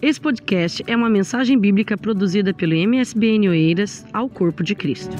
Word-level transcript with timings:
Esse 0.00 0.20
podcast 0.20 0.84
é 0.86 0.94
uma 0.94 1.10
mensagem 1.10 1.58
bíblica 1.58 1.98
produzida 1.98 2.54
pelo 2.54 2.72
MSBN 2.72 3.48
Oeiras 3.48 4.06
ao 4.12 4.30
Corpo 4.30 4.62
de 4.62 4.72
Cristo. 4.72 5.10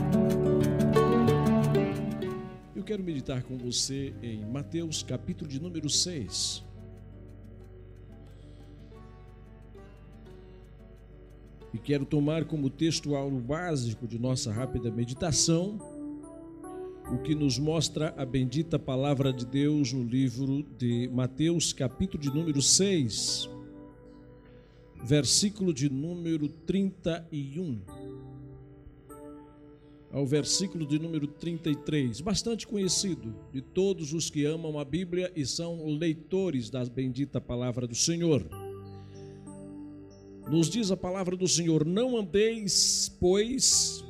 Eu 2.76 2.84
quero 2.84 3.02
meditar 3.02 3.42
com 3.42 3.58
você 3.58 4.14
em 4.22 4.44
Mateus, 4.46 5.02
capítulo 5.02 5.50
de 5.50 5.60
número 5.60 5.90
6. 5.90 6.64
E 11.74 11.78
quero 11.78 12.04
tomar 12.04 12.44
como 12.44 12.70
textual 12.70 13.28
básico 13.32 14.06
de 14.06 14.16
nossa 14.16 14.52
rápida 14.52 14.92
meditação 14.92 15.76
o 17.10 17.18
que 17.18 17.34
nos 17.34 17.58
mostra 17.58 18.14
a 18.16 18.24
bendita 18.24 18.78
palavra 18.78 19.32
de 19.32 19.44
Deus 19.44 19.92
no 19.92 20.04
livro 20.04 20.64
de 20.78 21.10
Mateus, 21.12 21.72
capítulo 21.72 22.22
de 22.22 22.32
número 22.32 22.62
6, 22.62 23.57
versículo 25.04 25.72
de 25.72 25.88
número 25.88 26.48
31 26.48 27.82
ao 30.10 30.26
versículo 30.26 30.86
de 30.86 30.98
número 30.98 31.26
33, 31.26 32.20
bastante 32.20 32.66
conhecido 32.66 33.34
de 33.52 33.60
todos 33.60 34.12
os 34.12 34.30
que 34.30 34.44
amam 34.44 34.78
a 34.78 34.84
Bíblia 34.84 35.30
e 35.36 35.44
são 35.44 35.86
leitores 35.86 36.70
da 36.70 36.84
bendita 36.84 37.40
palavra 37.40 37.86
do 37.86 37.94
Senhor. 37.94 38.48
Nos 40.50 40.70
diz 40.70 40.90
a 40.90 40.96
palavra 40.96 41.36
do 41.36 41.46
Senhor: 41.46 41.84
Não 41.84 42.16
andeis, 42.16 43.14
pois, 43.20 44.02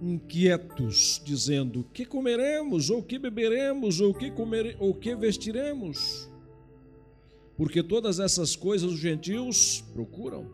inquietos, 0.00 1.20
dizendo: 1.24 1.84
Que 1.92 2.04
comeremos, 2.04 2.90
ou 2.90 3.02
que 3.02 3.18
beberemos, 3.18 4.00
ou 4.00 4.14
que 4.14 4.30
comer, 4.30 4.76
ou 4.78 4.94
que 4.94 5.16
vestiremos? 5.16 6.27
Porque 7.58 7.82
todas 7.82 8.20
essas 8.20 8.56
coisas 8.56 8.92
os 8.92 8.98
gentios 8.98 9.84
procuram. 9.92 10.48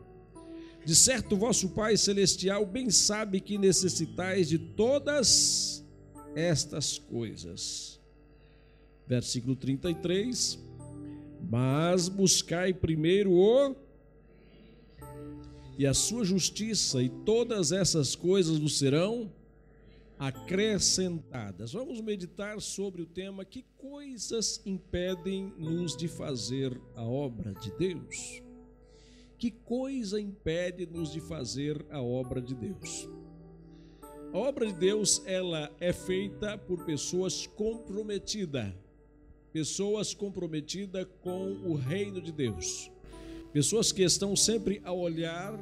De 0.84 0.96
certo, 0.96 1.36
vosso 1.36 1.68
Pai 1.68 1.96
celestial 1.96 2.66
bem 2.66 2.90
sabe 2.90 3.40
que 3.40 3.56
necessitais 3.58 4.48
de 4.48 4.58
todas 4.58 5.84
estas 6.34 6.98
coisas. 6.98 8.00
Versículo 9.06 9.54
33. 9.54 10.58
Mas 11.48 12.08
buscai 12.08 12.72
primeiro 12.72 13.32
o 13.32 13.76
e 15.76 15.86
a 15.86 15.92
sua 15.92 16.24
justiça, 16.24 17.02
e 17.02 17.08
todas 17.08 17.72
essas 17.72 18.14
coisas 18.14 18.58
vos 18.58 18.78
serão 18.78 19.30
acrescentadas. 20.26 21.72
Vamos 21.72 22.00
meditar 22.00 22.60
sobre 22.60 23.02
o 23.02 23.06
tema 23.06 23.44
que 23.44 23.64
coisas 23.76 24.62
impedem-nos 24.64 25.96
de 25.96 26.08
fazer 26.08 26.80
a 26.94 27.02
obra 27.02 27.52
de 27.54 27.70
Deus. 27.76 28.42
Que 29.36 29.50
coisa 29.50 30.20
impede-nos 30.20 31.12
de 31.12 31.20
fazer 31.20 31.84
a 31.90 32.00
obra 32.00 32.40
de 32.40 32.54
Deus? 32.54 33.08
A 34.32 34.38
obra 34.38 34.66
de 34.66 34.74
Deus, 34.74 35.22
ela 35.26 35.70
é 35.78 35.92
feita 35.92 36.56
por 36.56 36.84
pessoas 36.84 37.46
comprometidas, 37.46 38.72
pessoas 39.52 40.14
comprometidas 40.14 41.06
com 41.20 41.52
o 41.64 41.74
reino 41.74 42.20
de 42.20 42.32
Deus 42.32 42.90
Pessoas 43.54 43.92
que 43.92 44.02
estão 44.02 44.34
sempre 44.34 44.82
a 44.82 44.92
olhar 44.92 45.56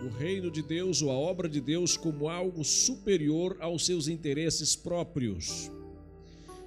o 0.00 0.08
reino 0.08 0.50
de 0.50 0.62
Deus 0.62 1.02
ou 1.02 1.10
a 1.10 1.14
obra 1.14 1.48
de 1.48 1.60
Deus 1.60 1.96
como 1.96 2.28
algo 2.28 2.64
superior 2.64 3.56
aos 3.60 3.86
seus 3.86 4.08
interesses 4.08 4.74
próprios. 4.74 5.70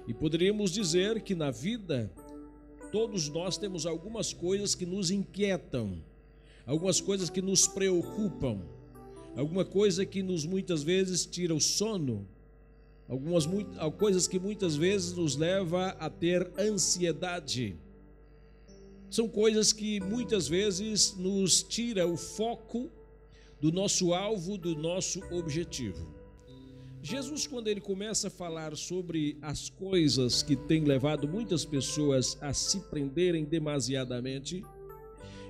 E 0.06 0.14
poderíamos 0.14 0.70
dizer 0.70 1.20
que 1.22 1.34
na 1.34 1.50
vida 1.50 2.10
todos 2.90 3.28
nós 3.28 3.58
temos 3.58 3.86
algumas 3.86 4.32
coisas 4.32 4.74
que 4.74 4.86
nos 4.86 5.10
inquietam, 5.10 6.02
algumas 6.66 7.00
coisas 7.00 7.28
que 7.28 7.42
nos 7.42 7.66
preocupam, 7.66 8.60
alguma 9.36 9.64
coisa 9.64 10.06
que 10.06 10.22
nos 10.22 10.46
muitas 10.46 10.82
vezes 10.82 11.26
tira 11.26 11.54
o 11.54 11.60
sono, 11.60 12.26
algumas 13.08 13.44
coisas 13.98 14.26
que 14.26 14.38
muitas 14.38 14.76
vezes 14.76 15.12
nos 15.14 15.36
leva 15.36 15.88
a 15.98 16.08
ter 16.08 16.50
ansiedade 16.58 17.76
são 19.10 19.26
coisas 19.26 19.72
que 19.72 20.00
muitas 20.00 20.48
vezes 20.48 21.14
nos 21.16 21.62
tira 21.62 22.06
o 22.06 22.16
foco 22.16 22.90
do 23.60 23.72
nosso 23.72 24.14
alvo, 24.14 24.56
do 24.56 24.76
nosso 24.76 25.20
objetivo. 25.32 26.18
Jesus, 27.02 27.46
quando 27.46 27.68
ele 27.68 27.80
começa 27.80 28.28
a 28.28 28.30
falar 28.30 28.76
sobre 28.76 29.38
as 29.40 29.70
coisas 29.70 30.42
que 30.42 30.56
têm 30.56 30.84
levado 30.84 31.28
muitas 31.28 31.64
pessoas 31.64 32.36
a 32.40 32.52
se 32.52 32.80
prenderem 32.80 33.44
demasiadamente, 33.44 34.64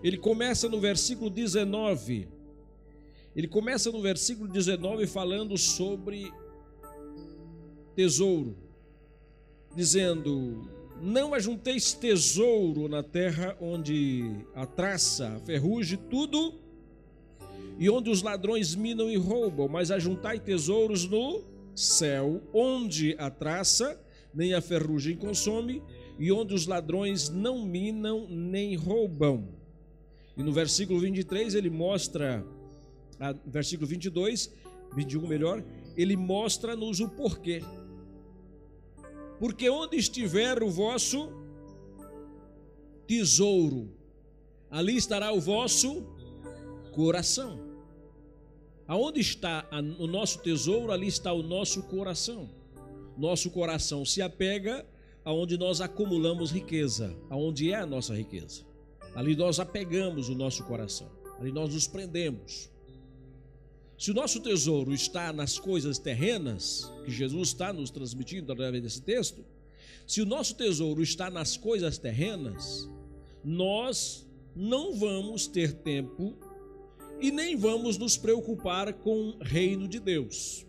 ele 0.03 0.19
começa 0.19 0.69
no 0.69 0.81
versículo 0.81 1.31
19. 1.31 2.29
Ele 3.35 3.49
começa 3.49 3.91
no 3.91 4.01
versículo 4.01 4.49
19 4.49 5.07
falando 5.07 5.57
sobre 5.57 6.33
tesouro, 7.95 8.57
dizendo: 9.75 10.69
não 11.01 11.35
ajunteis 11.35 11.93
tesouro 11.93 12.89
na 12.89 13.03
terra 13.03 13.57
onde 13.61 14.45
a 14.55 14.67
traça, 14.67 15.29
a 15.29 15.41
ferrugem, 15.41 15.99
tudo, 16.11 16.55
e 17.79 17.89
onde 17.89 18.11
os 18.11 18.23
ladrões 18.23 18.75
minam 18.75 19.09
e 19.09 19.17
roubam, 19.17 19.69
mas 19.69 19.91
ajuntai 19.91 20.41
tesouros 20.41 21.07
no 21.07 21.45
céu, 21.75 22.43
onde 22.53 23.15
a 23.19 23.31
traça 23.31 24.01
nem 24.35 24.53
a 24.53 24.61
ferrugem 24.61 25.17
consome, 25.17 25.83
e 26.19 26.33
onde 26.33 26.53
os 26.53 26.67
ladrões 26.67 27.29
não 27.29 27.65
minam 27.65 28.27
nem 28.29 28.75
roubam. 28.75 29.49
E 30.37 30.43
no 30.43 30.53
versículo 30.53 30.99
23 30.99 31.55
ele 31.55 31.71
mostra, 31.71 32.45
versículo 33.47 33.87
22, 33.87 34.53
21 34.95 35.27
melhor, 35.27 35.65
ele 35.97 36.17
mostra-nos 36.17 36.99
o 36.99 37.09
porquê. 37.09 37.63
Porque 39.39 39.71
onde 39.71 39.97
estiver 39.97 40.63
o 40.65 40.69
vosso 40.69 41.31
tesouro, 43.07 43.89
ali 44.69 44.97
estará 44.97 45.33
o 45.33 45.41
vosso 45.41 46.05
coração. 46.93 47.68
Aonde 48.89 49.21
está 49.21 49.69
o 49.99 50.07
nosso 50.07 50.39
tesouro, 50.39 50.91
ali 50.91 51.07
está 51.07 51.31
o 51.31 51.43
nosso 51.43 51.83
coração. 51.83 52.49
Nosso 53.19 53.51
coração 53.51 54.03
se 54.03 54.23
apega 54.23 54.87
aonde 55.23 55.59
nós 55.59 55.83
acumulamos 55.83 56.51
riqueza, 56.51 57.15
aonde 57.29 57.71
é 57.71 57.75
a 57.75 57.85
nossa 57.85 58.17
riqueza. 58.17 58.65
Ali 59.15 59.37
nós 59.37 59.61
apegamos 59.61 60.31
o 60.31 60.35
nosso 60.35 60.65
coração, 60.65 61.11
ali 61.39 61.53
nós 61.53 61.75
nos 61.75 61.87
prendemos. 61.87 62.71
Se 63.99 64.11
o 64.11 64.15
nosso 64.15 64.41
tesouro 64.41 64.95
está 64.95 65.35
nas 65.35 65.59
coisas 65.59 65.99
terrenas, 65.99 66.91
que 67.05 67.11
Jesus 67.11 67.49
está 67.49 67.75
nos 67.75 67.91
transmitindo 67.91 68.51
através 68.51 68.83
desse 68.83 69.03
texto, 69.03 69.45
se 70.07 70.23
o 70.23 70.27
nosso 70.27 70.55
tesouro 70.55 71.03
está 71.03 71.29
nas 71.29 71.59
coisas 71.59 71.99
terrenas, 71.99 72.89
nós 73.45 74.27
não 74.57 74.95
vamos 74.95 75.47
ter 75.47 75.75
tempo 75.75 76.39
e 77.21 77.31
nem 77.31 77.57
vamos 77.57 77.99
nos 77.99 78.17
preocupar 78.17 78.93
com 78.93 79.31
o 79.31 79.39
reino 79.43 79.89
de 79.89 79.99
Deus. 79.99 80.67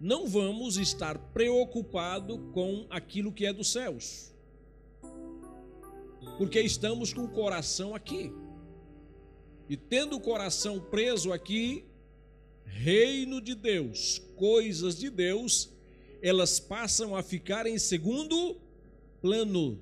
Não 0.00 0.26
vamos 0.26 0.78
estar 0.78 1.18
preocupado 1.18 2.38
com 2.52 2.86
aquilo 2.88 3.32
que 3.32 3.44
é 3.44 3.52
dos 3.52 3.70
céus. 3.70 4.32
Porque 6.38 6.60
estamos 6.60 7.12
com 7.12 7.24
o 7.24 7.28
coração 7.28 7.94
aqui. 7.94 8.32
E 9.68 9.76
tendo 9.76 10.16
o 10.16 10.20
coração 10.20 10.80
preso 10.80 11.32
aqui, 11.32 11.84
reino 12.64 13.42
de 13.42 13.54
Deus, 13.54 14.22
coisas 14.36 14.98
de 14.98 15.10
Deus, 15.10 15.70
elas 16.22 16.58
passam 16.58 17.14
a 17.14 17.22
ficar 17.22 17.66
em 17.66 17.78
segundo 17.78 18.56
plano. 19.20 19.78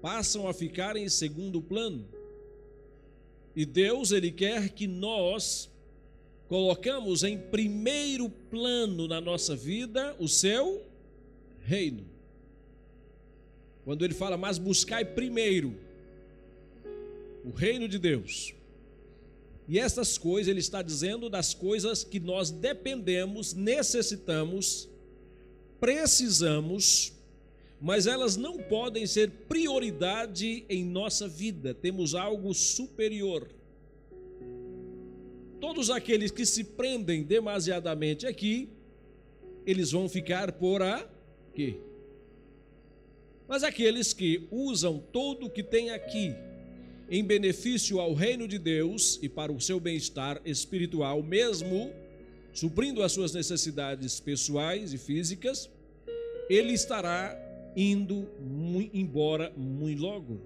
Passam 0.00 0.48
a 0.48 0.54
ficar 0.54 0.96
em 0.96 1.10
segundo 1.10 1.60
plano. 1.60 2.08
E 3.54 3.64
Deus, 3.64 4.12
Ele 4.12 4.30
quer 4.30 4.70
que 4.70 4.86
nós 4.86 5.68
colocamos 6.48 7.22
em 7.22 7.38
primeiro 7.38 8.28
plano 8.28 9.06
na 9.06 9.20
nossa 9.20 9.54
vida 9.54 10.16
o 10.18 10.28
seu 10.28 10.84
reino. 11.64 12.04
Quando 13.84 14.04
Ele 14.04 14.14
fala, 14.14 14.36
mas 14.36 14.58
buscai 14.58 15.04
primeiro 15.04 15.74
o 17.44 17.50
reino 17.50 17.88
de 17.88 17.98
Deus 17.98 18.54
e 19.70 19.78
essas 19.78 20.18
coisas, 20.18 20.48
ele 20.48 20.58
está 20.58 20.82
dizendo 20.82 21.30
das 21.30 21.54
coisas 21.54 22.02
que 22.02 22.18
nós 22.18 22.50
dependemos, 22.50 23.54
necessitamos, 23.54 24.88
precisamos, 25.78 27.12
mas 27.80 28.06
elas 28.06 28.36
não 28.36 28.58
podem 28.58 29.06
ser 29.06 29.30
prioridade 29.48 30.64
em 30.68 30.84
nossa 30.84 31.26
vida. 31.26 31.72
Temos 31.72 32.14
algo 32.14 32.52
superior. 32.52 33.48
Todos 35.58 35.90
aqueles 35.90 36.30
que 36.30 36.44
se 36.44 36.62
prendem 36.62 37.22
demasiadamente 37.22 38.26
aqui, 38.26 38.68
eles 39.66 39.92
vão 39.92 40.08
ficar 40.08 40.52
por 40.52 40.82
aqui. 40.82 41.78
Mas 43.48 43.62
aqueles 43.62 44.12
que 44.12 44.46
usam 44.50 45.02
tudo 45.12 45.46
o 45.46 45.50
que 45.50 45.62
tem 45.62 45.90
aqui 45.90 46.34
em 47.10 47.24
benefício 47.24 47.98
ao 47.98 48.14
reino 48.14 48.46
de 48.46 48.58
Deus 48.58 49.18
e 49.22 49.28
para 49.28 49.50
o 49.50 49.60
seu 49.60 49.80
bem-estar 49.80 50.40
espiritual, 50.44 51.22
mesmo 51.22 51.92
suprindo 52.52 53.02
as 53.02 53.12
suas 53.12 53.32
necessidades 53.32 54.20
pessoais 54.20 54.92
e 54.92 54.98
físicas, 54.98 55.68
ele 56.48 56.72
estará 56.72 57.49
indo 57.76 58.28
embora 58.92 59.52
muito 59.56 60.02
logo 60.02 60.40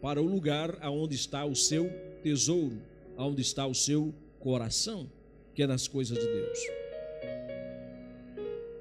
para 0.00 0.20
o 0.20 0.26
lugar 0.26 0.78
aonde 0.80 1.14
está 1.14 1.44
o 1.44 1.54
seu 1.54 1.90
tesouro, 2.22 2.80
aonde 3.16 3.42
está 3.42 3.66
o 3.66 3.74
seu 3.74 4.14
coração, 4.38 5.10
que 5.54 5.62
é 5.62 5.66
nas 5.66 5.88
coisas 5.88 6.18
de 6.18 6.26
Deus. 6.26 6.58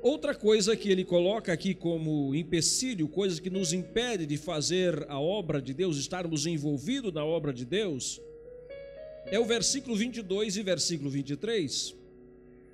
Outra 0.02 0.34
coisa 0.34 0.76
que 0.78 0.90
ele 0.90 1.04
coloca 1.04 1.52
aqui 1.52 1.74
como 1.74 2.34
empecilho, 2.34 3.08
coisa 3.08 3.42
que 3.42 3.50
nos 3.50 3.74
impede 3.74 4.26
de 4.26 4.38
fazer 4.38 5.06
a 5.10 5.20
obra 5.20 5.62
de 5.62 5.74
Deus, 5.74 5.98
estarmos 5.98 6.46
envolvidos 6.46 7.12
na 7.12 7.26
obra 7.26 7.52
de 7.52 7.66
Deus, 7.66 8.22
é 9.26 9.40
o 9.40 9.44
versículo 9.44 9.96
22 9.96 10.56
e 10.56 10.64
versículo 10.64 11.10
23, 11.10 11.97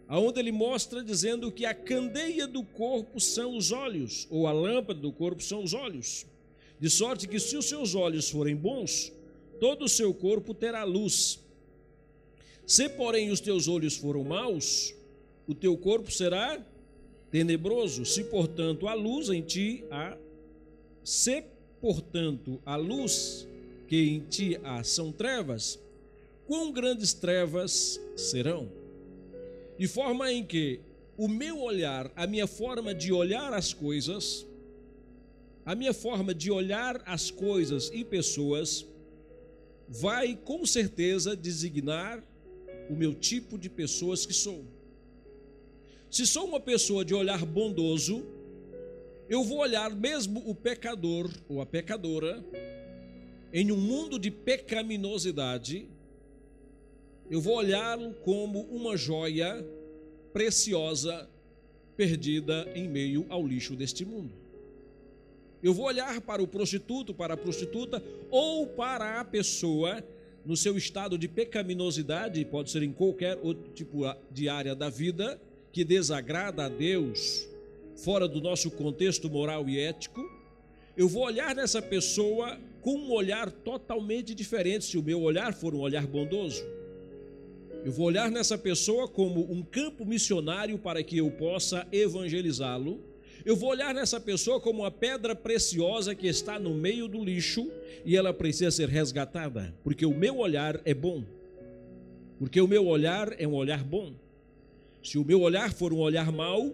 aonde 0.08 0.40
ele 0.40 0.52
mostra 0.52 1.04
dizendo 1.04 1.52
que 1.52 1.66
a 1.66 1.74
candeia 1.74 2.48
do 2.48 2.64
corpo 2.64 3.20
são 3.20 3.58
os 3.58 3.72
olhos, 3.72 4.28
ou 4.30 4.48
a 4.48 4.52
lâmpada 4.52 5.00
do 5.00 5.12
corpo 5.12 5.42
são 5.42 5.64
os 5.64 5.74
olhos. 5.74 6.26
De 6.80 6.90
sorte 6.90 7.28
que 7.28 7.40
se 7.40 7.56
os 7.56 7.66
seus 7.66 7.96
olhos 7.96 8.30
forem 8.30 8.56
bons, 8.56 9.12
todo 9.60 9.86
o 9.86 9.90
seu 9.90 10.14
corpo 10.14 10.54
terá 10.54 10.84
luz. 10.84 11.40
Se, 12.66 12.90
porém, 12.90 13.30
os 13.30 13.40
teus 13.40 13.68
olhos 13.68 13.96
foram 13.96 14.24
maus, 14.24 14.94
o 15.48 15.54
teu 15.54 15.78
corpo 15.78 16.12
será 16.12 16.62
tenebroso. 17.32 18.06
Se, 18.06 18.24
portanto, 18.24 18.88
a 18.88 18.94
luz 18.94 19.30
em 19.30 19.42
ti 19.42 19.84
há, 19.90 20.18
se, 21.04 21.44
portanto, 21.82 22.62
a 22.66 22.76
luz 22.76 23.48
que 23.88 23.98
em 23.98 24.20
ti 24.20 24.60
há 24.64 24.84
são 24.84 25.12
trevas, 25.12 25.80
quão 26.46 26.72
grandes 26.72 27.14
trevas 27.14 28.00
serão? 28.16 28.83
De 29.78 29.88
forma 29.88 30.32
em 30.32 30.46
que 30.46 30.80
o 31.18 31.28
meu 31.28 31.60
olhar, 31.60 32.12
a 32.16 32.28
minha 32.28 32.48
forma 32.48 32.94
de 32.94 33.12
olhar 33.12 33.54
as 33.54 33.74
coisas, 33.74 34.46
a 35.66 35.76
minha 35.76 35.94
forma 35.94 36.34
de 36.34 36.52
olhar 36.52 37.02
as 37.06 37.32
coisas 37.32 37.90
e 37.94 38.04
pessoas, 38.04 38.86
vai 39.88 40.36
com 40.36 40.66
certeza 40.66 41.36
designar 41.36 42.24
o 42.90 42.94
meu 42.94 43.14
tipo 43.14 43.58
de 43.58 43.70
pessoas 43.70 44.26
que 44.26 44.34
sou. 44.34 44.66
Se 46.10 46.28
sou 46.28 46.46
uma 46.46 46.60
pessoa 46.60 47.04
de 47.04 47.14
olhar 47.14 47.44
bondoso, 47.46 48.26
eu 49.30 49.44
vou 49.44 49.60
olhar 49.60 49.90
mesmo 49.96 50.44
o 50.48 50.54
pecador 50.54 51.32
ou 51.48 51.62
a 51.62 51.66
pecadora 51.66 52.44
em 53.52 53.72
um 53.72 53.78
mundo 53.78 54.20
de 54.20 54.30
pecaminosidade, 54.30 55.88
eu 57.30 57.42
vou 57.42 57.56
olhá-lo 57.56 58.14
como 58.24 58.62
uma 58.64 58.98
joia 58.98 59.66
preciosa 60.32 61.30
perdida 61.96 62.72
em 62.76 62.88
meio 62.88 63.26
ao 63.30 63.46
lixo 63.46 63.76
deste 63.76 64.04
mundo. 64.06 64.32
Eu 65.62 65.74
vou 65.74 65.86
olhar 65.86 66.20
para 66.22 66.44
o 66.44 66.48
prostituto, 66.48 67.14
para 67.14 67.36
a 67.36 67.38
prostituta 67.38 68.04
ou 68.30 68.68
para 68.68 69.20
a 69.20 69.26
pessoa 69.26 70.04
no 70.46 70.58
seu 70.58 70.76
estado 70.78 71.18
de 71.18 71.28
pecaminosidade, 71.28 72.44
pode 72.44 72.70
ser 72.70 72.84
em 72.84 72.92
qualquer 72.92 73.40
outro 73.42 73.72
tipo 73.72 74.02
de 74.30 74.50
área 74.50 74.76
da 74.76 74.90
vida, 74.90 75.40
que 75.72 75.86
desagrada 75.86 76.66
a 76.66 76.70
Deus, 76.70 77.48
fora 77.96 78.28
do 78.28 78.42
nosso 78.42 78.70
contexto 78.70 79.30
moral 79.30 79.70
e 79.70 79.80
ético, 79.80 80.22
eu 80.98 81.08
vou 81.08 81.24
olhar 81.24 81.56
nessa 81.56 81.82
pessoa 81.82 82.60
com 82.82 82.96
um 82.96 83.12
olhar 83.14 83.50
totalmente 83.50 84.36
diferente, 84.36 84.86
se 84.86 84.98
o 84.98 85.04
meu 85.04 85.22
olhar 85.22 85.54
for 85.54 85.74
um 85.74 85.80
olhar 85.80 86.06
bondoso. 86.06 86.64
Eu 87.86 87.92
vou 87.92 88.06
olhar 88.06 88.32
nessa 88.32 88.58
pessoa 88.58 89.10
como 89.10 89.52
um 89.52 89.62
campo 89.62 90.06
missionário 90.06 90.80
para 90.80 91.04
que 91.04 91.18
eu 91.18 91.30
possa 91.30 91.86
evangelizá-lo. 91.92 93.02
Eu 93.44 93.58
vou 93.58 93.72
olhar 93.72 93.94
nessa 93.94 94.22
pessoa 94.22 94.58
como 94.58 94.84
uma 94.84 94.92
pedra 94.92 95.36
preciosa 95.36 96.16
que 96.16 96.26
está 96.26 96.58
no 96.58 96.74
meio 96.74 97.10
do 97.10 97.22
lixo 97.22 97.70
e 98.06 98.16
ela 98.16 98.34
precisa 98.34 98.72
ser 98.72 98.88
resgatada, 98.88 99.76
porque 99.84 100.06
o 100.06 100.16
meu 100.16 100.38
olhar 100.38 100.80
é 100.86 100.94
bom. 100.94 101.26
Porque 102.40 102.62
o 102.62 102.68
meu 102.68 102.88
olhar 102.88 103.36
é 103.38 103.46
um 103.46 103.54
olhar 103.54 103.84
bom. 103.84 104.14
Se 105.04 105.18
o 105.18 105.26
meu 105.26 105.42
olhar 105.42 105.74
for 105.74 105.92
um 105.92 106.00
olhar 106.00 106.32
mau, 106.32 106.74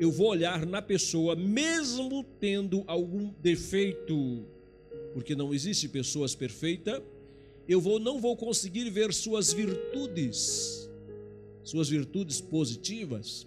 eu 0.00 0.10
vou 0.10 0.28
olhar 0.28 0.64
na 0.64 0.80
pessoa, 0.80 1.36
mesmo 1.36 2.24
tendo 2.40 2.82
algum 2.86 3.30
defeito, 3.42 4.46
porque 5.12 5.34
não 5.34 5.52
existe 5.52 5.86
pessoas 5.86 6.34
perfeitas, 6.34 7.02
eu 7.68 7.80
vou, 7.80 7.98
não 7.98 8.20
vou 8.20 8.36
conseguir 8.36 8.88
ver 8.90 9.12
suas 9.12 9.52
virtudes, 9.52 10.88
suas 11.64 11.88
virtudes 11.88 12.40
positivas. 12.40 13.46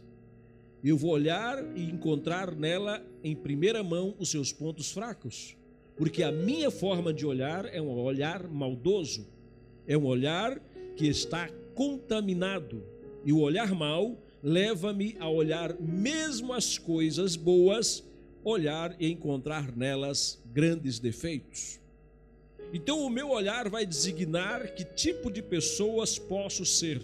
Eu 0.84 0.98
vou 0.98 1.12
olhar 1.12 1.64
e 1.76 1.84
encontrar 1.84 2.56
nela, 2.56 3.06
em 3.24 3.36
primeira 3.36 3.84
mão, 3.84 4.16
os 4.20 4.30
seus 4.30 4.52
pontos 4.52 4.92
fracos, 4.92 5.56
porque 5.98 6.24
a 6.24 6.32
minha 6.32 6.70
forma 6.72 7.14
de 7.14 7.26
olhar 7.26 7.66
é 7.66 7.82
um 7.82 7.90
olhar 7.90 8.48
maldoso, 8.48 9.28
é 9.88 9.98
um 9.98 10.06
olhar 10.06 10.62
que 10.96 11.08
está 11.08 11.50
contaminado 11.74 12.84
e 13.24 13.32
o 13.32 13.40
olhar 13.40 13.74
mau 13.74 14.18
leva-me 14.42 15.16
a 15.20 15.30
olhar 15.30 15.80
mesmo 15.80 16.54
as 16.54 16.78
coisas 16.78 17.36
boas, 17.36 18.04
olhar 18.44 18.96
e 19.00 19.10
encontrar 19.10 19.76
nelas 19.76 20.42
grandes 20.46 21.00
defeitos. 21.00 21.79
Então, 22.74 23.04
o 23.04 23.10
meu 23.10 23.30
olhar 23.30 23.68
vai 23.70 23.86
designar 23.86 24.74
que 24.76 24.84
tipo 24.84 25.32
de 25.32 25.42
pessoas 25.42 26.20
posso 26.20 26.66
ser, 26.66 27.02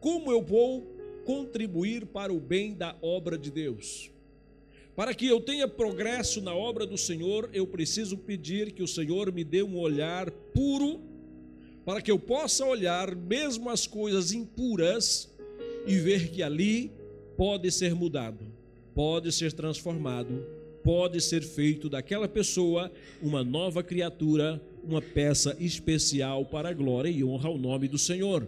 como 0.00 0.30
eu 0.30 0.40
vou 0.40 0.86
contribuir 1.24 2.06
para 2.06 2.32
o 2.32 2.38
bem 2.38 2.72
da 2.72 2.96
obra 3.02 3.36
de 3.36 3.50
Deus. 3.50 4.10
Para 4.94 5.12
que 5.12 5.26
eu 5.26 5.40
tenha 5.40 5.68
progresso 5.68 6.40
na 6.40 6.54
obra 6.54 6.86
do 6.86 6.96
Senhor, 6.96 7.50
eu 7.52 7.66
preciso 7.66 8.16
pedir 8.16 8.72
que 8.72 8.82
o 8.82 8.88
Senhor 8.88 9.30
me 9.32 9.44
dê 9.44 9.62
um 9.62 9.76
olhar 9.76 10.30
puro 10.30 11.00
para 11.84 12.00
que 12.00 12.10
eu 12.10 12.18
possa 12.18 12.64
olhar 12.64 13.14
mesmo 13.14 13.68
as 13.68 13.86
coisas 13.86 14.32
impuras 14.32 15.30
e 15.86 15.98
ver 15.98 16.30
que 16.30 16.42
ali 16.42 16.90
pode 17.36 17.70
ser 17.70 17.94
mudado, 17.94 18.44
pode 18.94 19.30
ser 19.30 19.52
transformado, 19.52 20.44
pode 20.86 21.20
ser 21.20 21.42
feito 21.42 21.88
daquela 21.88 22.28
pessoa 22.28 22.92
uma 23.20 23.42
nova 23.42 23.82
criatura, 23.82 24.62
uma 24.84 25.02
peça 25.02 25.56
especial 25.58 26.44
para 26.44 26.68
a 26.68 26.72
glória 26.72 27.10
e 27.10 27.24
honra 27.24 27.48
ao 27.48 27.58
nome 27.58 27.88
do 27.88 27.98
Senhor. 27.98 28.46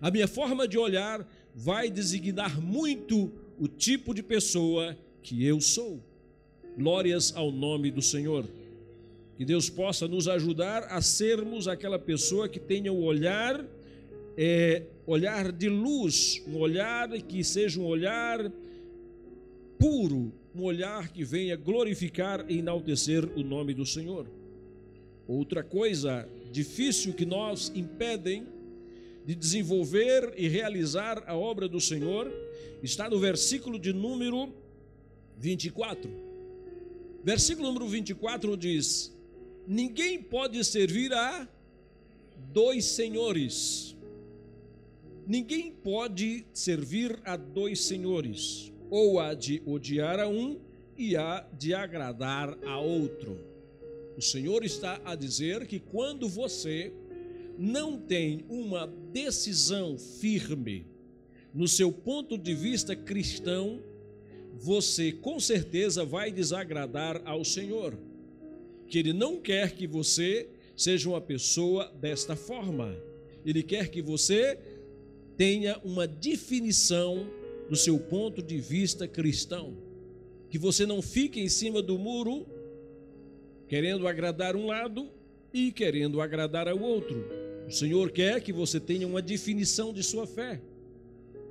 A 0.00 0.08
minha 0.08 0.28
forma 0.28 0.68
de 0.68 0.78
olhar 0.78 1.28
vai 1.52 1.90
designar 1.90 2.60
muito 2.60 3.32
o 3.58 3.66
tipo 3.66 4.14
de 4.14 4.22
pessoa 4.22 4.96
que 5.24 5.44
eu 5.44 5.60
sou. 5.60 6.00
Glórias 6.78 7.34
ao 7.34 7.50
nome 7.50 7.90
do 7.90 8.00
Senhor. 8.00 8.46
Que 9.36 9.44
Deus 9.44 9.68
possa 9.68 10.06
nos 10.06 10.28
ajudar 10.28 10.84
a 10.84 11.02
sermos 11.02 11.66
aquela 11.66 11.98
pessoa 11.98 12.48
que 12.48 12.60
tenha 12.60 12.92
o 12.92 13.02
olhar, 13.02 13.60
é, 14.36 14.84
olhar 15.04 15.50
de 15.50 15.68
luz, 15.68 16.44
um 16.46 16.58
olhar 16.58 17.08
que 17.22 17.42
seja 17.42 17.80
um 17.80 17.84
olhar 17.84 18.52
puro, 19.80 20.32
um 20.54 20.62
olhar 20.62 21.08
que 21.08 21.24
venha 21.24 21.56
glorificar 21.56 22.44
e 22.48 22.58
enaltecer 22.58 23.24
o 23.36 23.42
nome 23.42 23.74
do 23.74 23.86
Senhor. 23.86 24.26
Outra 25.26 25.62
coisa 25.62 26.28
difícil 26.50 27.14
que 27.14 27.24
nós 27.24 27.72
impedem 27.74 28.46
de 29.24 29.34
desenvolver 29.34 30.34
e 30.36 30.48
realizar 30.48 31.22
a 31.26 31.36
obra 31.36 31.68
do 31.68 31.80
Senhor 31.80 32.30
está 32.82 33.08
no 33.08 33.18
versículo 33.18 33.78
de 33.78 33.92
número 33.92 34.52
24. 35.38 36.10
Versículo 37.22 37.68
número 37.68 37.86
24 37.86 38.56
diz: 38.56 39.12
Ninguém 39.66 40.20
pode 40.20 40.62
servir 40.64 41.12
a 41.12 41.48
dois 42.52 42.84
senhores. 42.84 43.96
Ninguém 45.26 45.70
pode 45.70 46.44
servir 46.52 47.16
a 47.24 47.36
dois 47.36 47.80
senhores, 47.82 48.71
ou 48.92 49.18
a 49.18 49.32
de 49.32 49.62
odiar 49.64 50.20
a 50.20 50.28
um 50.28 50.60
e 50.98 51.16
a 51.16 51.48
de 51.58 51.72
agradar 51.72 52.58
a 52.62 52.78
outro. 52.78 53.40
O 54.18 54.20
Senhor 54.20 54.62
está 54.62 55.00
a 55.02 55.14
dizer 55.14 55.66
que 55.66 55.80
quando 55.80 56.28
você 56.28 56.92
não 57.58 57.96
tem 57.96 58.44
uma 58.50 58.86
decisão 59.10 59.96
firme 59.96 60.86
no 61.54 61.66
seu 61.66 61.90
ponto 61.90 62.36
de 62.36 62.54
vista 62.54 62.94
cristão, 62.94 63.82
você 64.58 65.10
com 65.10 65.40
certeza 65.40 66.04
vai 66.04 66.30
desagradar 66.30 67.22
ao 67.24 67.46
Senhor 67.46 67.98
que 68.86 68.98
Ele 68.98 69.14
não 69.14 69.40
quer 69.40 69.72
que 69.72 69.86
você 69.86 70.50
seja 70.76 71.08
uma 71.08 71.20
pessoa 71.20 71.90
desta 71.98 72.36
forma. 72.36 72.94
Ele 73.42 73.62
quer 73.62 73.88
que 73.88 74.02
você 74.02 74.58
tenha 75.34 75.80
uma 75.82 76.06
definição 76.06 77.26
do 77.72 77.76
seu 77.78 77.98
ponto 77.98 78.42
de 78.42 78.58
vista 78.58 79.08
cristão. 79.08 79.74
Que 80.50 80.58
você 80.58 80.84
não 80.84 81.00
fique 81.00 81.40
em 81.40 81.48
cima 81.48 81.80
do 81.80 81.98
muro, 81.98 82.46
querendo 83.66 84.06
agradar 84.06 84.54
um 84.54 84.66
lado 84.66 85.08
e 85.54 85.72
querendo 85.72 86.20
agradar 86.20 86.68
ao 86.68 86.78
outro. 86.78 87.24
O 87.66 87.70
Senhor 87.70 88.10
quer 88.10 88.42
que 88.42 88.52
você 88.52 88.78
tenha 88.78 89.08
uma 89.08 89.22
definição 89.22 89.90
de 89.90 90.02
sua 90.02 90.26
fé. 90.26 90.60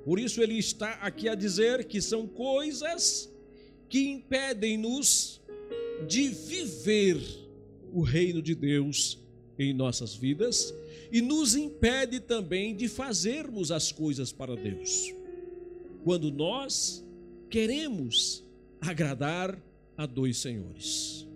Por 0.06 0.20
isso 0.20 0.44
ele 0.44 0.60
está 0.60 0.92
aqui 1.01 1.28
a 1.28 1.34
dizer 1.34 1.86
que 1.86 2.00
são 2.00 2.28
coisas 2.28 3.28
que 3.90 4.08
impedem-nos 4.12 5.42
de 6.08 6.28
viver 6.28 7.20
o 7.92 8.04
reino 8.04 8.44
de 8.44 8.54
Deus 8.54 9.18
em 9.58 9.74
nossas 9.74 10.13
vidas 10.13 10.72
e 11.12 11.20
nos 11.20 11.56
impede 11.56 12.20
também 12.20 12.75
de 12.75 12.88
fazermos 12.88 13.72
as 13.72 13.92
coisas 13.92 14.32
para 14.32 14.56
Deus. 14.56 15.20
Quando 16.03 16.31
nós 16.31 17.03
queremos 17.50 18.43
agradar 18.79 19.62
a 19.96 20.05
dois 20.05 20.38
senhores. 20.38 21.27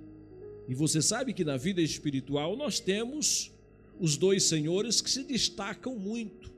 E 0.68 0.74
você 0.74 1.02
sabe 1.02 1.34
que 1.34 1.44
na 1.44 1.58
vida 1.58 1.82
espiritual 1.82 2.56
nós 2.56 2.80
temos 2.80 3.52
os 4.00 4.18
dois 4.18 4.44
senhores 4.44 5.02
que 5.02 5.10
se 5.10 5.24
destacam 5.24 5.96
muito. 5.96 6.52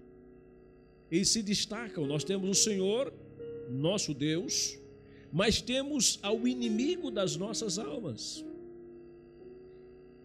Eles 1.12 1.30
se 1.30 1.42
destacam. 1.42 2.06
Nós 2.06 2.24
temos 2.24 2.50
o 2.50 2.64
Senhor, 2.64 3.14
nosso 3.70 4.14
Deus, 4.14 4.78
mas 5.32 5.62
temos 5.62 6.20
ao 6.22 6.48
inimigo 6.48 7.12
das 7.12 7.36
nossas 7.36 7.78
almas. 7.78 8.46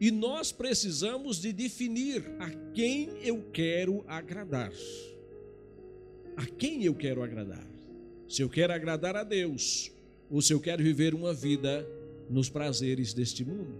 E 0.01 0.11
nós 0.11 0.51
precisamos 0.51 1.41
de 1.41 1.53
definir 1.53 2.25
a 2.39 2.51
quem 2.73 3.09
eu 3.23 3.43
quero 3.53 4.05
agradar. 4.07 4.73
A 6.37 6.47
quem 6.47 6.85
eu 6.85 6.95
quero 6.95 7.23
agradar? 7.23 7.72
Se 8.33 8.41
eu 8.41 8.49
quero 8.49 8.73
agradar 8.73 9.15
a 9.15 9.25
Deus, 9.25 9.93
ou 10.31 10.41
se 10.41 10.55
eu 10.55 10.59
quero 10.59 10.83
viver 10.83 11.13
uma 11.13 11.35
vida 11.35 11.87
nos 12.31 12.49
prazeres 12.49 13.13
deste 13.13 13.45
mundo. 13.45 13.75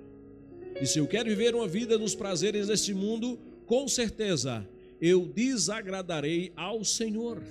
E 0.79 0.85
se 0.85 0.99
eu 0.99 1.07
quero 1.07 1.31
viver 1.31 1.55
uma 1.55 1.67
vida 1.67 1.97
nos 1.97 2.15
prazeres 2.15 2.67
deste 2.67 2.93
mundo, 2.93 3.39
com 3.65 3.89
certeza 3.89 4.69
eu 5.01 5.25
desagradarei 5.25 6.53
ao 6.55 6.85
Senhor. 6.85 7.43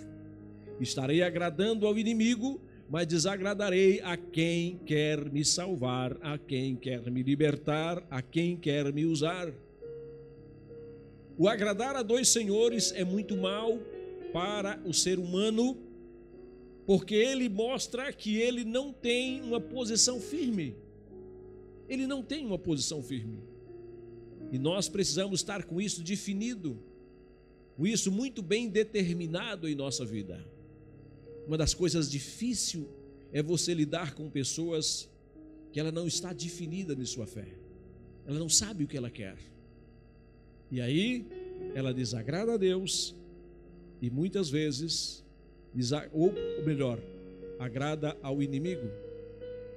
Estarei 0.80 1.24
agradando 1.24 1.88
ao 1.88 1.98
inimigo, 1.98 2.62
mas 2.88 3.08
desagradarei 3.08 4.00
a 4.02 4.16
quem 4.16 4.80
quer 4.86 5.28
me 5.28 5.44
salvar, 5.44 6.16
a 6.22 6.38
quem 6.38 6.76
quer 6.76 7.10
me 7.10 7.24
libertar, 7.24 8.06
a 8.12 8.22
quem 8.22 8.56
quer 8.56 8.94
me 8.94 9.08
usar. 9.08 9.52
O 11.36 11.50
agradar 11.50 11.96
a 11.96 12.04
dois 12.04 12.28
senhores 12.28 12.94
é 12.96 13.04
muito 13.04 13.36
mal 13.36 13.80
para 14.32 14.80
o 14.86 14.94
ser 14.94 15.18
humano, 15.18 15.90
porque 16.86 17.16
ele 17.16 17.48
mostra 17.48 18.12
que 18.12 18.38
ele 18.38 18.64
não 18.64 18.92
tem 18.92 19.42
uma 19.42 19.60
posição 19.60 20.20
firme. 20.20 20.76
Ele 21.88 22.08
não 22.08 22.24
tem 22.24 22.46
uma 22.46 22.58
posição 22.58 23.02
firme. 23.02 23.40
E 24.52 24.58
nós 24.58 24.90
precisamos 24.90 25.40
estar 25.40 25.64
com 25.64 25.80
isso 25.80 26.04
definido 26.04 26.82
com 27.82 27.88
isso 27.88 28.12
muito 28.12 28.44
bem 28.44 28.70
determinado 28.70 29.68
em 29.68 29.74
nossa 29.74 30.06
vida. 30.06 30.46
Uma 31.48 31.58
das 31.58 31.74
coisas 31.74 32.10
difíceis 32.10 32.86
é 33.34 33.42
você 33.42 33.74
lidar 33.74 34.14
com 34.14 34.30
pessoas 34.30 35.10
que 35.72 35.80
ela 35.80 35.92
não 35.92 36.06
está 36.06 36.32
definida 36.32 36.94
em 36.94 37.06
sua 37.06 37.26
fé. 37.26 37.48
Ela 38.26 38.38
não 38.38 38.48
sabe 38.48 38.84
o 38.84 38.88
que 38.88 38.96
ela 38.96 39.10
quer. 39.10 39.36
E 40.70 40.80
aí 40.80 41.26
ela 41.74 41.92
desagrada 41.92 42.54
a 42.54 42.58
Deus 42.58 43.16
e 44.02 44.12
muitas 44.12 44.50
vezes, 44.50 45.26
ou 46.12 46.34
melhor, 46.66 47.00
agrada 47.60 48.18
ao 48.22 48.42
inimigo. 48.42 48.90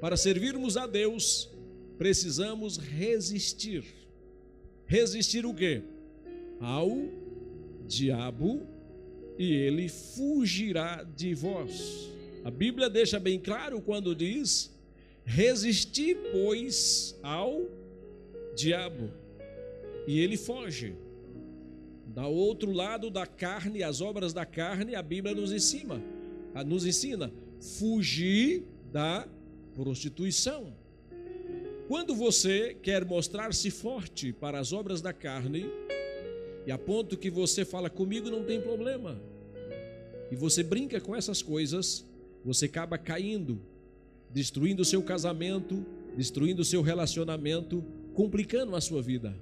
Para 0.00 0.16
servirmos 0.16 0.76
a 0.76 0.86
Deus, 0.86 1.50
precisamos 1.96 2.76
resistir. 2.76 3.84
Resistir 4.86 5.46
o 5.46 5.54
quê? 5.54 5.82
Ao 6.60 6.90
diabo 7.86 8.66
e 9.38 9.52
ele 9.52 9.88
fugirá 9.88 11.02
de 11.02 11.34
vós. 11.34 12.10
A 12.44 12.50
Bíblia 12.50 12.88
deixa 12.88 13.18
bem 13.18 13.38
claro 13.38 13.80
quando 13.80 14.14
diz: 14.14 14.72
resisti, 15.24 16.14
pois, 16.32 17.18
ao 17.22 17.68
diabo, 18.54 19.10
e 20.06 20.20
ele 20.20 20.36
foge. 20.36 20.94
Da 22.06 22.26
outro 22.26 22.72
lado 22.72 23.10
da 23.10 23.26
carne, 23.26 23.82
as 23.82 24.00
obras 24.00 24.32
da 24.32 24.44
carne, 24.44 24.94
a 24.94 25.02
Bíblia 25.02 25.34
nos 25.34 25.52
ensina, 25.52 26.02
nos 26.66 26.86
ensina 26.86 27.32
fugir 27.60 28.64
da 28.92 29.26
prostituição. 29.74 30.72
Quando 31.88 32.14
você 32.14 32.74
quer 32.82 33.04
mostrar-se 33.04 33.70
forte 33.70 34.32
para 34.32 34.58
as 34.58 34.72
obras 34.72 35.02
da 35.02 35.12
carne, 35.12 35.66
e 36.66 36.72
a 36.72 36.78
ponto 36.78 37.16
que 37.16 37.30
você 37.30 37.64
fala 37.64 37.90
comigo 37.90 38.30
não 38.30 38.44
tem 38.44 38.60
problema. 38.60 39.20
E 40.30 40.36
você 40.36 40.62
brinca 40.62 41.00
com 41.00 41.14
essas 41.14 41.42
coisas, 41.42 42.06
você 42.44 42.66
acaba 42.66 42.96
caindo, 42.96 43.60
destruindo 44.30 44.82
o 44.82 44.84
seu 44.84 45.02
casamento, 45.02 45.84
destruindo 46.16 46.62
o 46.62 46.64
seu 46.64 46.80
relacionamento, 46.80 47.84
complicando 48.14 48.74
a 48.74 48.80
sua 48.80 49.02
vida. 49.02 49.36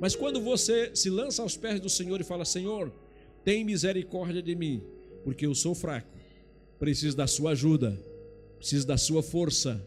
Mas 0.00 0.14
quando 0.14 0.40
você 0.40 0.90
se 0.94 1.10
lança 1.10 1.42
aos 1.42 1.56
pés 1.56 1.80
do 1.80 1.88
Senhor 1.88 2.20
e 2.20 2.24
fala: 2.24 2.44
Senhor, 2.44 2.92
tem 3.44 3.64
misericórdia 3.64 4.42
de 4.42 4.54
mim, 4.54 4.82
porque 5.24 5.46
eu 5.46 5.54
sou 5.54 5.74
fraco, 5.74 6.08
preciso 6.78 7.16
da 7.16 7.26
sua 7.26 7.52
ajuda, 7.52 7.98
preciso 8.58 8.86
da 8.86 8.96
sua 8.96 9.22
força, 9.22 9.84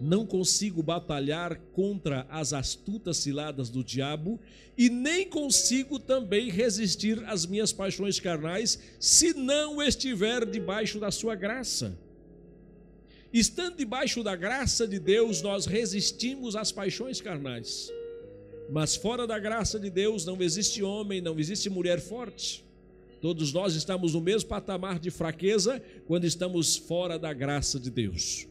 não 0.00 0.26
consigo 0.26 0.82
batalhar 0.82 1.58
contra 1.72 2.26
as 2.30 2.52
astutas 2.52 3.16
ciladas 3.16 3.68
do 3.68 3.82
diabo 3.82 4.38
e 4.76 4.88
nem 4.88 5.28
consigo 5.28 5.98
também 5.98 6.50
resistir 6.50 7.22
às 7.26 7.46
minhas 7.46 7.72
paixões 7.72 8.20
carnais 8.20 8.78
se 9.00 9.34
não 9.34 9.82
estiver 9.82 10.46
debaixo 10.46 11.00
da 11.00 11.10
sua 11.10 11.34
graça. 11.34 11.98
Estando 13.32 13.76
debaixo 13.76 14.22
da 14.22 14.34
graça 14.34 14.86
de 14.86 14.98
Deus, 14.98 15.42
nós 15.42 15.66
resistimos 15.66 16.56
às 16.56 16.72
paixões 16.72 17.20
carnais. 17.20 17.90
Mas 18.70 18.96
fora 18.96 19.26
da 19.26 19.38
graça 19.38 19.80
de 19.80 19.88
Deus 19.88 20.24
não 20.24 20.40
existe 20.42 20.82
homem, 20.82 21.20
não 21.20 21.38
existe 21.38 21.70
mulher 21.70 22.00
forte. 22.00 22.64
Todos 23.20 23.52
nós 23.52 23.74
estamos 23.74 24.14
no 24.14 24.20
mesmo 24.20 24.48
patamar 24.48 24.98
de 24.98 25.10
fraqueza 25.10 25.82
quando 26.06 26.24
estamos 26.24 26.76
fora 26.76 27.18
da 27.18 27.32
graça 27.32 27.80
de 27.80 27.90
Deus. 27.90 28.46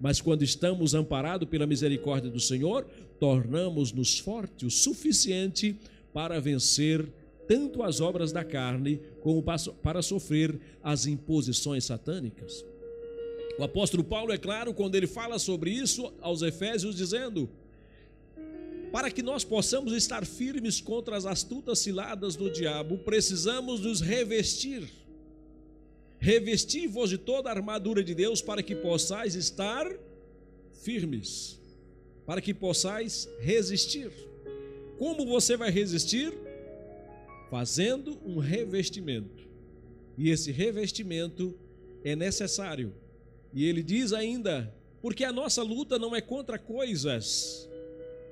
Mas 0.00 0.20
quando 0.20 0.42
estamos 0.42 0.94
amparados 0.94 1.48
pela 1.48 1.66
misericórdia 1.66 2.30
do 2.30 2.40
Senhor, 2.40 2.86
tornamos-nos 3.18 4.18
fortes 4.18 4.66
o 4.66 4.70
suficiente 4.70 5.76
para 6.12 6.40
vencer 6.40 7.06
tanto 7.46 7.82
as 7.82 8.00
obras 8.00 8.32
da 8.32 8.44
carne 8.44 9.00
como 9.20 9.42
para 9.82 10.02
sofrer 10.02 10.58
as 10.82 11.06
imposições 11.06 11.84
satânicas. 11.84 12.64
O 13.58 13.64
apóstolo 13.64 14.02
Paulo 14.02 14.32
é 14.32 14.38
claro 14.38 14.72
quando 14.72 14.94
ele 14.94 15.06
fala 15.06 15.38
sobre 15.38 15.70
isso 15.70 16.12
aos 16.20 16.42
Efésios, 16.42 16.96
dizendo: 16.96 17.48
para 18.92 19.10
que 19.10 19.22
nós 19.22 19.44
possamos 19.44 19.92
estar 19.92 20.24
firmes 20.26 20.80
contra 20.80 21.16
as 21.16 21.26
astutas 21.26 21.78
ciladas 21.78 22.36
do 22.36 22.50
diabo, 22.50 22.98
precisamos 22.98 23.80
nos 23.80 24.00
revestir 24.00 24.88
Revesti-vos 26.20 27.08
de 27.08 27.16
toda 27.16 27.48
a 27.48 27.52
armadura 27.52 28.04
de 28.04 28.14
Deus 28.14 28.42
para 28.42 28.62
que 28.62 28.76
possais 28.76 29.34
estar 29.34 29.90
firmes, 30.82 31.58
para 32.26 32.42
que 32.42 32.52
possais 32.52 33.26
resistir. 33.40 34.12
Como 34.98 35.24
você 35.24 35.56
vai 35.56 35.70
resistir? 35.70 36.30
Fazendo 37.50 38.18
um 38.22 38.38
revestimento. 38.38 39.48
E 40.18 40.28
esse 40.28 40.52
revestimento 40.52 41.58
é 42.04 42.14
necessário. 42.14 42.92
E 43.54 43.64
ele 43.64 43.82
diz 43.82 44.12
ainda: 44.12 44.70
porque 45.00 45.24
a 45.24 45.32
nossa 45.32 45.62
luta 45.62 45.98
não 45.98 46.14
é 46.14 46.20
contra 46.20 46.58
coisas 46.58 47.66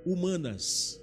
humanas. 0.05 1.01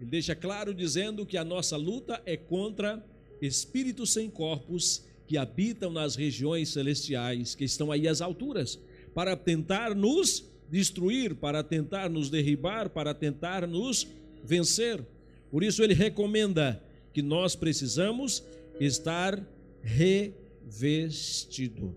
Ele 0.00 0.10
deixa 0.10 0.34
claro 0.34 0.74
dizendo 0.74 1.24
que 1.24 1.36
a 1.36 1.44
nossa 1.44 1.76
luta 1.76 2.20
é 2.26 2.36
contra 2.36 3.04
espíritos 3.40 4.12
sem 4.12 4.28
corpos 4.28 5.04
que 5.26 5.36
habitam 5.36 5.90
nas 5.90 6.16
regiões 6.16 6.70
celestiais, 6.70 7.54
que 7.54 7.64
estão 7.64 7.90
aí 7.90 8.06
às 8.06 8.20
alturas, 8.20 8.78
para 9.14 9.36
tentar 9.36 9.94
nos 9.94 10.44
destruir, 10.70 11.34
para 11.34 11.62
tentar 11.62 12.10
nos 12.10 12.28
derribar, 12.28 12.90
para 12.90 13.14
tentar 13.14 13.66
nos 13.66 14.06
vencer. 14.42 15.04
Por 15.50 15.62
isso 15.62 15.82
ele 15.82 15.94
recomenda 15.94 16.82
que 17.12 17.22
nós 17.22 17.54
precisamos 17.54 18.42
estar 18.80 19.42
revestido. 19.82 21.94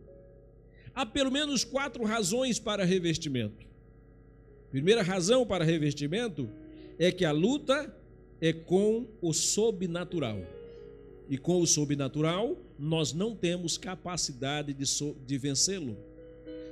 Há 0.93 1.05
pelo 1.05 1.31
menos 1.31 1.63
quatro 1.63 2.03
razões 2.03 2.59
para 2.59 2.85
revestimento. 2.85 3.65
Primeira 4.71 5.01
razão 5.01 5.45
para 5.45 5.63
revestimento 5.63 6.49
é 6.99 7.11
que 7.11 7.23
a 7.23 7.31
luta 7.31 7.93
é 8.41 8.51
com 8.51 9.07
o 9.21 9.33
sobrenatural. 9.33 10.39
E 11.29 11.37
com 11.37 11.61
o 11.61 11.67
sobrenatural, 11.67 12.57
nós 12.77 13.13
não 13.13 13.35
temos 13.35 13.77
capacidade 13.77 14.73
de, 14.73 14.85
so, 14.85 15.15
de 15.25 15.37
vencê-lo. 15.37 15.97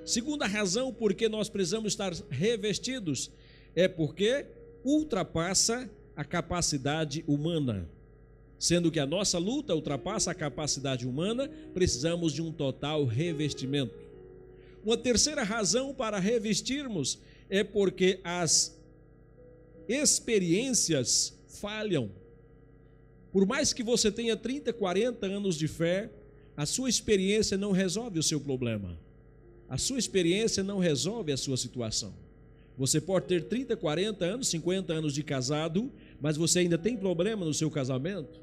Segunda 0.05 0.45
razão 0.45 0.93
por 0.93 1.13
que 1.13 1.27
nós 1.27 1.49
precisamos 1.49 1.93
estar 1.93 2.13
revestidos 2.29 3.31
é 3.75 3.87
porque 3.87 4.45
ultrapassa 4.83 5.89
a 6.15 6.23
capacidade 6.23 7.23
humana. 7.27 7.89
Sendo 8.57 8.91
que 8.91 8.99
a 8.99 9.05
nossa 9.05 9.37
luta 9.37 9.75
ultrapassa 9.75 10.31
a 10.31 10.35
capacidade 10.35 11.07
humana, 11.07 11.49
precisamos 11.73 12.31
de 12.31 12.41
um 12.41 12.51
total 12.51 13.03
revestimento. 13.05 13.93
Uma 14.85 14.95
terceira 14.95 15.43
razão 15.43 15.93
para 15.93 16.19
revestirmos 16.19 17.19
é 17.49 17.63
porque 17.63 18.19
as 18.23 18.75
experiências 19.87 21.33
falham. 21.47 22.09
Por 23.31 23.45
mais 23.45 23.73
que 23.73 23.83
você 23.83 24.11
tenha 24.11 24.35
30, 24.35 24.73
40 24.73 25.25
anos 25.25 25.55
de 25.57 25.67
fé, 25.67 26.09
a 26.55 26.65
sua 26.65 26.89
experiência 26.89 27.57
não 27.57 27.71
resolve 27.71 28.17
o 28.19 28.23
seu 28.23 28.39
problema. 28.39 28.97
A 29.67 29.77
sua 29.77 29.99
experiência 29.99 30.63
não 30.63 30.79
resolve 30.79 31.31
a 31.31 31.37
sua 31.37 31.57
situação. 31.57 32.13
Você 32.77 32.99
pode 32.99 33.27
ter 33.27 33.43
30, 33.43 33.75
40 33.75 34.25
anos, 34.25 34.47
50 34.49 34.93
anos 34.93 35.13
de 35.13 35.23
casado, 35.23 35.91
mas 36.19 36.37
você 36.37 36.59
ainda 36.59 36.77
tem 36.77 36.97
problema 36.97 37.45
no 37.45 37.53
seu 37.53 37.71
casamento. 37.71 38.39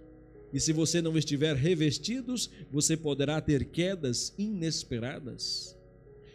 E 0.52 0.60
se 0.60 0.72
você 0.72 1.00
não 1.00 1.16
estiver 1.16 1.56
revestidos, 1.56 2.50
você 2.70 2.96
poderá 2.96 3.40
ter 3.40 3.64
quedas 3.66 4.34
inesperadas. 4.36 5.76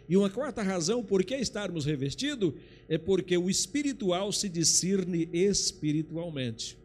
E 0.08 0.16
uma 0.16 0.30
quarta 0.30 0.62
razão 0.62 1.04
por 1.04 1.22
que 1.22 1.36
estarmos 1.36 1.84
revestidos 1.84 2.54
é 2.88 2.96
porque 2.96 3.36
o 3.36 3.50
espiritual 3.50 4.32
se 4.32 4.48
discerne 4.48 5.28
espiritualmente. 5.32 6.78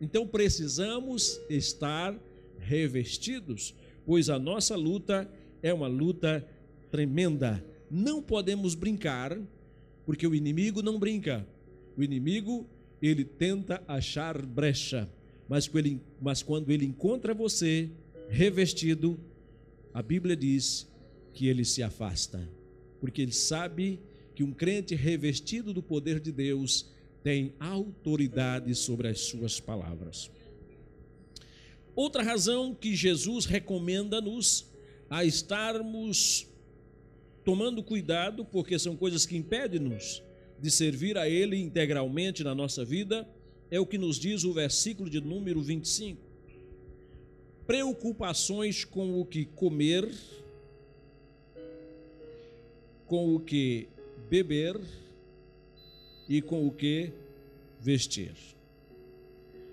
Então 0.00 0.26
precisamos 0.26 1.40
estar 1.48 2.14
revestidos, 2.58 3.74
pois 4.04 4.28
a 4.28 4.38
nossa 4.38 4.74
luta 4.74 5.30
é 5.62 5.72
uma 5.72 5.86
luta 5.86 6.46
tremenda. 6.90 7.64
Não 7.90 8.20
podemos 8.20 8.74
brincar, 8.74 9.38
porque 10.04 10.26
o 10.26 10.34
inimigo 10.34 10.82
não 10.82 10.98
brinca. 10.98 11.46
O 11.96 12.02
inimigo, 12.02 12.66
ele 13.00 13.24
tenta 13.24 13.82
achar 13.86 14.44
brecha, 14.44 15.08
mas 15.48 15.68
quando 15.68 15.86
ele, 15.86 16.00
mas 16.20 16.42
quando 16.42 16.70
ele 16.70 16.84
encontra 16.84 17.32
você 17.32 17.88
revestido, 18.28 19.18
a 19.94 20.02
Bíblia 20.02 20.36
diz 20.36 20.86
que 21.32 21.46
ele 21.46 21.64
se 21.64 21.82
afasta, 21.82 22.48
porque 23.00 23.22
ele 23.22 23.32
sabe 23.32 24.00
que 24.34 24.42
um 24.42 24.52
crente 24.52 24.94
revestido 24.94 25.72
do 25.72 25.82
poder 25.82 26.20
de 26.20 26.30
Deus 26.32 26.90
tem 27.22 27.54
autoridade 27.58 28.74
sobre 28.74 29.08
as 29.08 29.20
suas 29.20 29.58
palavras. 29.58 30.30
Outra 31.94 32.22
razão 32.22 32.74
que 32.74 32.94
Jesus 32.94 33.46
recomenda-nos 33.46 34.66
a 35.08 35.24
estarmos 35.24 36.46
tomando 37.44 37.82
cuidado, 37.82 38.44
porque 38.44 38.78
são 38.78 38.96
coisas 38.96 39.24
que 39.24 39.36
impedem-nos 39.36 40.22
de 40.60 40.70
servir 40.70 41.16
a 41.16 41.28
Ele 41.28 41.56
integralmente 41.56 42.42
na 42.44 42.54
nossa 42.54 42.84
vida, 42.84 43.26
é 43.70 43.80
o 43.80 43.86
que 43.86 43.98
nos 43.98 44.18
diz 44.18 44.44
o 44.44 44.52
versículo 44.52 45.08
de 45.08 45.20
número 45.20 45.62
25. 45.62 46.20
Preocupações 47.66 48.84
com 48.84 49.20
o 49.20 49.24
que 49.24 49.44
comer, 49.44 50.08
com 53.06 53.34
o 53.34 53.40
que 53.40 53.88
beber 54.28 54.80
e 56.28 56.42
com 56.42 56.66
o 56.66 56.70
que 56.70 57.12
vestir. 57.80 58.32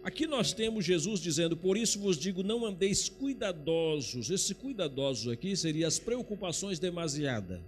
Aqui 0.04 0.28
nós 0.28 0.52
temos 0.54 0.84
Jesus 0.84 1.20
dizendo: 1.20 1.56
Por 1.56 1.78
isso 1.78 2.00
vos 2.00 2.18
digo, 2.18 2.44
não 2.44 2.66
andeis 2.66 3.08
cuidadosos. 3.10 4.30
Esse 4.30 4.54
cuidadosos 4.54 5.32
aqui 5.32 5.56
seria 5.56 5.88
as 5.88 5.98
preocupações 5.98 6.78
demasiadas 6.78 7.62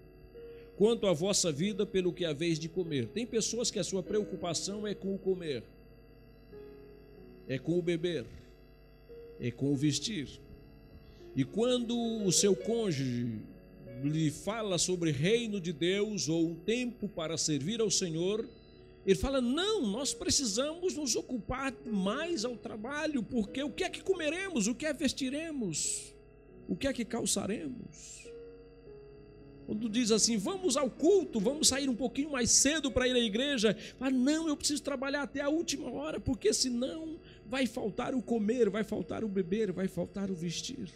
quanto 0.77 1.07
à 1.07 1.13
vossa 1.13 1.51
vida 1.51 1.85
pelo 1.85 2.11
que 2.11 2.25
haveis 2.25 2.59
de 2.59 2.67
comer. 2.67 3.07
Tem 3.07 3.25
pessoas 3.25 3.71
que 3.71 3.79
a 3.79 3.83
sua 3.83 4.03
preocupação 4.03 4.85
é 4.85 4.93
com 4.93 5.15
o 5.15 5.17
comer, 5.17 5.63
é 7.47 7.57
com 7.57 7.79
o 7.79 7.81
beber, 7.81 8.25
é 9.39 9.51
com 9.51 9.71
o 9.71 9.75
vestir. 9.75 10.27
E 11.35 11.43
quando 11.43 11.97
o 11.97 12.31
seu 12.31 12.55
cônjuge 12.55 13.39
lhe 14.05 14.31
fala 14.31 14.77
sobre 14.77 15.11
reino 15.11 15.59
de 15.59 15.73
Deus 15.73 16.29
ou 16.29 16.47
um 16.47 16.55
tempo 16.55 17.09
para 17.09 17.37
servir 17.37 17.81
ao 17.81 17.89
Senhor, 17.89 18.47
ele 19.05 19.15
fala: 19.19 19.39
não, 19.39 19.85
nós 19.85 20.13
precisamos 20.13 20.95
nos 20.95 21.15
ocupar 21.15 21.73
mais 21.85 22.43
ao 22.43 22.55
trabalho, 22.57 23.21
porque 23.21 23.61
o 23.61 23.71
que 23.71 23.83
é 23.83 23.89
que 23.89 24.03
comeremos, 24.03 24.67
o 24.67 24.75
que 24.75 24.85
é 24.85 24.93
vestiremos, 24.93 26.13
o 26.67 26.75
que 26.75 26.87
é 26.87 26.93
que 26.93 27.05
calçaremos. 27.05 28.25
Quando 29.65 29.89
diz 29.89 30.11
assim, 30.11 30.37
vamos 30.37 30.77
ao 30.77 30.89
culto, 30.91 31.39
vamos 31.39 31.69
sair 31.69 31.89
um 31.89 31.95
pouquinho 31.95 32.31
mais 32.31 32.51
cedo 32.51 32.91
para 32.91 33.07
ir 33.07 33.15
à 33.15 33.19
igreja, 33.19 33.75
fala, 33.97 34.11
não, 34.11 34.47
eu 34.47 34.55
preciso 34.55 34.83
trabalhar 34.83 35.23
até 35.23 35.41
a 35.41 35.49
última 35.49 35.91
hora, 35.91 36.19
porque 36.19 36.53
senão 36.53 37.19
vai 37.47 37.65
faltar 37.65 38.13
o 38.13 38.21
comer, 38.21 38.69
vai 38.69 38.83
faltar 38.83 39.23
o 39.23 39.27
beber, 39.27 39.71
vai 39.71 39.87
faltar 39.87 40.29
o 40.29 40.35
vestir. 40.35 40.89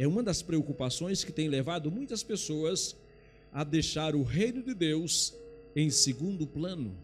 É 0.00 0.08
uma 0.08 0.22
das 0.22 0.40
preocupações 0.40 1.22
que 1.22 1.30
tem 1.30 1.46
levado 1.46 1.90
muitas 1.90 2.22
pessoas 2.22 2.96
a 3.52 3.62
deixar 3.62 4.16
o 4.16 4.22
reino 4.22 4.62
de 4.62 4.72
Deus 4.72 5.34
em 5.76 5.90
segundo 5.90 6.46
plano. 6.46 6.96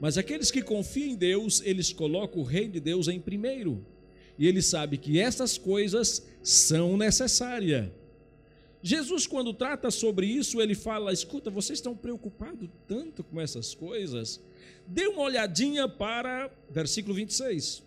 Mas 0.00 0.18
aqueles 0.18 0.50
que 0.50 0.60
confiam 0.60 1.10
em 1.10 1.14
Deus, 1.14 1.62
eles 1.64 1.92
colocam 1.92 2.42
o 2.42 2.44
reino 2.44 2.72
de 2.72 2.80
Deus 2.80 3.06
em 3.06 3.20
primeiro. 3.20 3.86
E 4.36 4.48
ele 4.48 4.60
sabe 4.60 4.98
que 4.98 5.20
essas 5.20 5.56
coisas 5.56 6.26
são 6.42 6.96
necessárias. 6.96 7.88
Jesus, 8.82 9.24
quando 9.24 9.54
trata 9.54 9.88
sobre 9.88 10.26
isso, 10.26 10.60
ele 10.60 10.74
fala: 10.74 11.12
escuta, 11.12 11.48
vocês 11.48 11.78
estão 11.78 11.96
preocupados 11.96 12.68
tanto 12.88 13.22
com 13.22 13.40
essas 13.40 13.72
coisas? 13.72 14.42
Dê 14.84 15.06
uma 15.06 15.22
olhadinha 15.22 15.88
para, 15.88 16.50
versículo 16.68 17.14
26. 17.14 17.84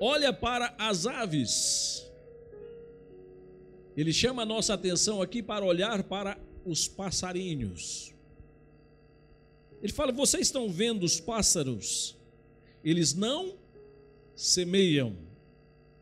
Olha 0.00 0.32
para 0.32 0.74
as 0.78 1.06
aves. 1.06 2.13
Ele 3.96 4.12
chama 4.12 4.42
a 4.42 4.46
nossa 4.46 4.74
atenção 4.74 5.22
aqui 5.22 5.42
para 5.42 5.64
olhar 5.64 6.02
para 6.02 6.38
os 6.64 6.88
passarinhos. 6.88 8.12
Ele 9.82 9.92
fala: 9.92 10.12
vocês 10.12 10.46
estão 10.48 10.68
vendo 10.68 11.04
os 11.04 11.20
pássaros? 11.20 12.16
Eles 12.82 13.14
não 13.14 13.54
semeiam, 14.34 15.16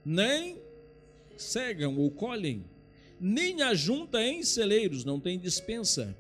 nem 0.05 0.59
cegam 1.37 1.98
ou 1.98 2.11
colhem, 2.11 2.64
nem 3.20 3.62
ajunta 3.62 4.22
em 4.22 4.42
celeiros, 4.42 5.05
não 5.05 5.20
tem 5.20 5.38
dispensa. 5.38 6.16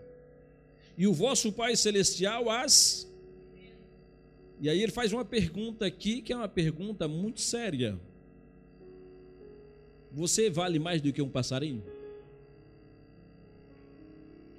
E 0.96 1.06
o 1.06 1.12
vosso 1.12 1.52
Pai 1.52 1.74
Celestial 1.74 2.50
as. 2.50 3.08
E 4.60 4.68
aí 4.68 4.80
ele 4.80 4.92
faz 4.92 5.12
uma 5.12 5.24
pergunta 5.24 5.86
aqui, 5.86 6.20
que 6.20 6.32
é 6.32 6.36
uma 6.36 6.48
pergunta 6.48 7.08
muito 7.08 7.40
séria. 7.40 7.98
Você 10.12 10.50
vale 10.50 10.78
mais 10.78 11.00
do 11.00 11.12
que 11.12 11.22
um 11.22 11.28
passarinho? 11.28 11.82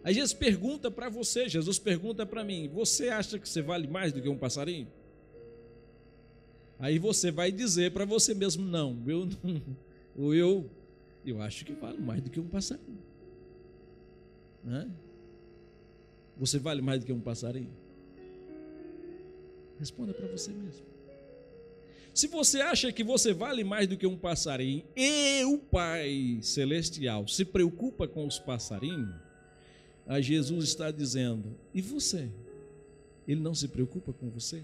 Aí 0.04 0.14
Jesus 0.14 0.34
pergunta 0.34 0.92
para 0.92 1.08
você, 1.10 1.48
Jesus 1.48 1.80
pergunta 1.80 2.26
para 2.26 2.44
mim: 2.44 2.68
Você 2.74 3.10
acha 3.10 3.40
que 3.40 3.48
você 3.48 3.62
vale 3.62 3.88
mais 3.88 4.12
do 4.12 4.22
que 4.22 4.28
um 4.28 4.38
passarinho? 4.38 4.88
Aí 6.80 7.00
você 7.00 7.32
vai 7.32 7.52
dizer 7.52 7.92
para 7.92 8.04
você 8.04 8.34
mesmo: 8.34 8.66
Não, 8.66 9.02
eu 9.08 9.30
não, 10.16 10.34
eu, 10.34 10.70
eu 11.26 11.42
acho 11.42 11.64
que 11.64 11.74
vale 11.74 12.00
mais 12.00 12.22
do 12.22 12.30
que 12.30 12.40
um 12.40 12.48
passarinho. 12.48 13.04
Né? 14.64 14.90
Você 16.38 16.58
vale 16.58 16.82
mais 16.82 17.00
do 17.00 17.06
que 17.06 17.14
um 17.14 17.22
passarinho? 17.22 17.72
Responda 19.80 20.14
para 20.14 20.28
você 20.28 20.52
mesmo. 20.52 20.93
Se 22.14 22.28
você 22.28 22.62
acha 22.62 22.92
que 22.92 23.04
você 23.04 23.34
vale 23.34 23.64
mais 23.64 23.88
do 23.88 23.98
que 23.98 24.06
um 24.06 24.18
passarinho 24.18 24.84
e 24.96 25.44
o 25.46 25.58
Pai 25.58 26.40
Celestial 26.42 27.28
se 27.28 27.44
preocupa 27.44 28.08
com 28.08 28.28
os 28.28 28.38
passarinhos, 28.38 29.16
Aí 30.06 30.22
Jesus 30.22 30.66
está 30.66 30.92
dizendo: 30.92 31.56
e 31.74 31.82
você? 31.82 32.30
Ele 33.28 33.40
não 33.40 33.56
se 33.56 33.68
preocupa 33.68 34.12
com 34.12 34.30
você? 34.30 34.64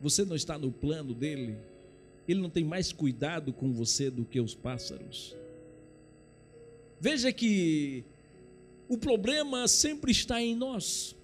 Você 0.00 0.24
não 0.24 0.34
está 0.34 0.58
no 0.58 0.72
plano 0.72 1.14
dele? 1.14 1.56
Ele 2.26 2.40
não 2.40 2.50
tem 2.50 2.64
mais 2.64 2.92
cuidado 2.92 3.52
com 3.52 3.72
você 3.72 4.10
do 4.10 4.24
que 4.24 4.40
os 4.40 4.54
pássaros? 4.54 5.36
Veja 6.98 7.32
que 7.32 8.04
o 8.88 8.96
problema 8.96 9.68
sempre 9.68 10.12
está 10.12 10.40
em 10.40 10.56
nós. 10.56 11.16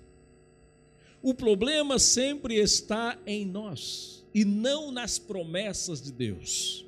O 1.23 1.35
problema 1.35 1.99
sempre 1.99 2.57
está 2.57 3.19
em 3.27 3.45
nós 3.45 4.18
e 4.35 4.45
não 4.45 4.91
nas 4.91 5.19
promessas 5.19 6.01
de 6.01 6.13
Deus. 6.13 6.85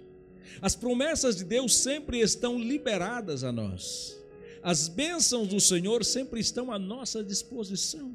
As 0.61 0.74
promessas 0.74 1.37
de 1.37 1.44
Deus 1.44 1.74
sempre 1.76 2.20
estão 2.20 2.59
liberadas 2.59 3.44
a 3.44 3.53
nós 3.53 4.20
as 4.62 4.88
bênçãos 4.88 5.48
do 5.48 5.61
Senhor 5.61 6.05
sempre 6.05 6.40
estão 6.40 6.70
à 6.70 6.79
nossa 6.79 7.24
disposição. 7.24 8.14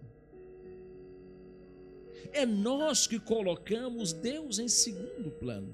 É 2.31 2.45
nós 2.45 3.07
que 3.07 3.19
colocamos 3.19 4.13
Deus 4.13 4.59
em 4.59 4.67
segundo 4.67 5.31
plano, 5.31 5.73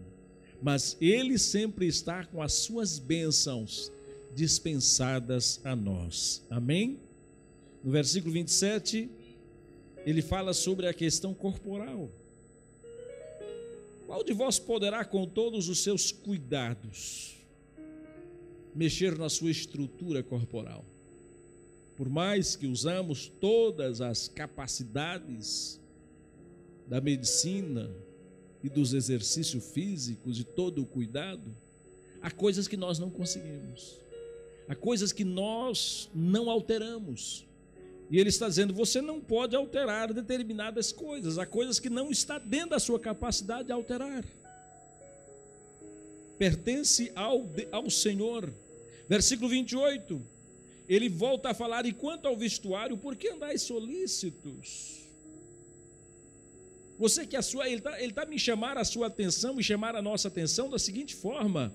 mas 0.62 0.96
Ele 1.02 1.38
sempre 1.38 1.88
está 1.88 2.26
com 2.26 2.42
as 2.42 2.54
suas 2.54 3.00
bênçãos 3.00 3.92
dispensadas 4.34 5.60
a 5.64 5.76
nós. 5.76 6.46
Amém? 6.50 7.00
No 7.84 7.92
versículo 7.92 8.34
27, 8.34 9.10
ele 10.06 10.22
fala 10.22 10.54
sobre 10.54 10.88
a 10.88 10.94
questão 10.94 11.34
corporal. 11.34 12.10
Qual 14.12 14.26
de 14.26 14.34
vós 14.34 14.60
poderá, 14.60 15.06
com 15.06 15.26
todos 15.26 15.70
os 15.70 15.80
seus 15.80 16.12
cuidados, 16.12 17.34
mexer 18.76 19.18
na 19.18 19.30
sua 19.30 19.50
estrutura 19.50 20.22
corporal? 20.22 20.84
Por 21.96 22.10
mais 22.10 22.58
que 22.58 22.68
usamos 22.68 23.30
todas 23.40 24.02
as 24.02 24.28
capacidades 24.28 25.80
da 26.86 27.00
medicina 27.00 27.90
e 28.62 28.68
dos 28.68 28.94
exercícios 28.94 29.72
físicos 29.72 30.38
e 30.42 30.44
todo 30.44 30.82
o 30.82 30.86
cuidado, 30.86 31.56
há 32.22 32.30
coisas 32.30 32.68
que 32.68 32.76
nós 32.76 33.00
não 33.00 33.10
conseguimos. 33.10 33.98
Há 34.68 34.76
coisas 34.76 35.14
que 35.14 35.24
nós 35.24 36.12
não 36.14 36.50
alteramos. 36.50 37.48
E 38.12 38.20
ele 38.20 38.28
está 38.28 38.50
dizendo: 38.50 38.74
você 38.74 39.02
não 39.02 39.22
pode 39.22 39.56
alterar 39.56 40.14
determinadas 40.14 40.92
coisas, 40.92 41.38
há 41.38 41.46
coisas 41.46 41.80
que 41.80 41.90
não 41.90 42.12
está 42.12 42.38
dentro 42.38 42.72
da 42.72 42.80
sua 42.80 43.00
capacidade 43.00 43.68
de 43.68 43.72
alterar. 43.72 44.26
Pertence 46.38 47.10
ao, 47.16 47.50
ao 47.72 47.90
Senhor. 47.90 48.54
Versículo 49.08 49.50
28. 49.50 50.22
Ele 50.90 51.08
volta 51.08 51.52
a 51.52 51.54
falar: 51.54 51.86
e 51.86 51.94
quanto 51.94 52.28
ao 52.28 52.36
vestuário, 52.36 52.98
por 52.98 53.16
que 53.16 53.30
andais 53.30 53.62
solícitos? 53.62 55.00
Você 57.00 57.26
que 57.26 57.38
a 57.38 57.42
sua, 57.42 57.66
ele 57.68 57.78
está 57.78 58.02
ele 58.02 58.12
tá 58.12 58.26
me 58.26 58.38
chamar 58.38 58.78
a 58.78 58.84
sua 58.84 59.08
atenção, 59.08 59.56
me 59.56 59.64
chamar 59.64 59.96
a 59.96 60.02
nossa 60.02 60.28
atenção 60.28 60.70
da 60.70 60.78
seguinte 60.78 61.16
forma: 61.16 61.74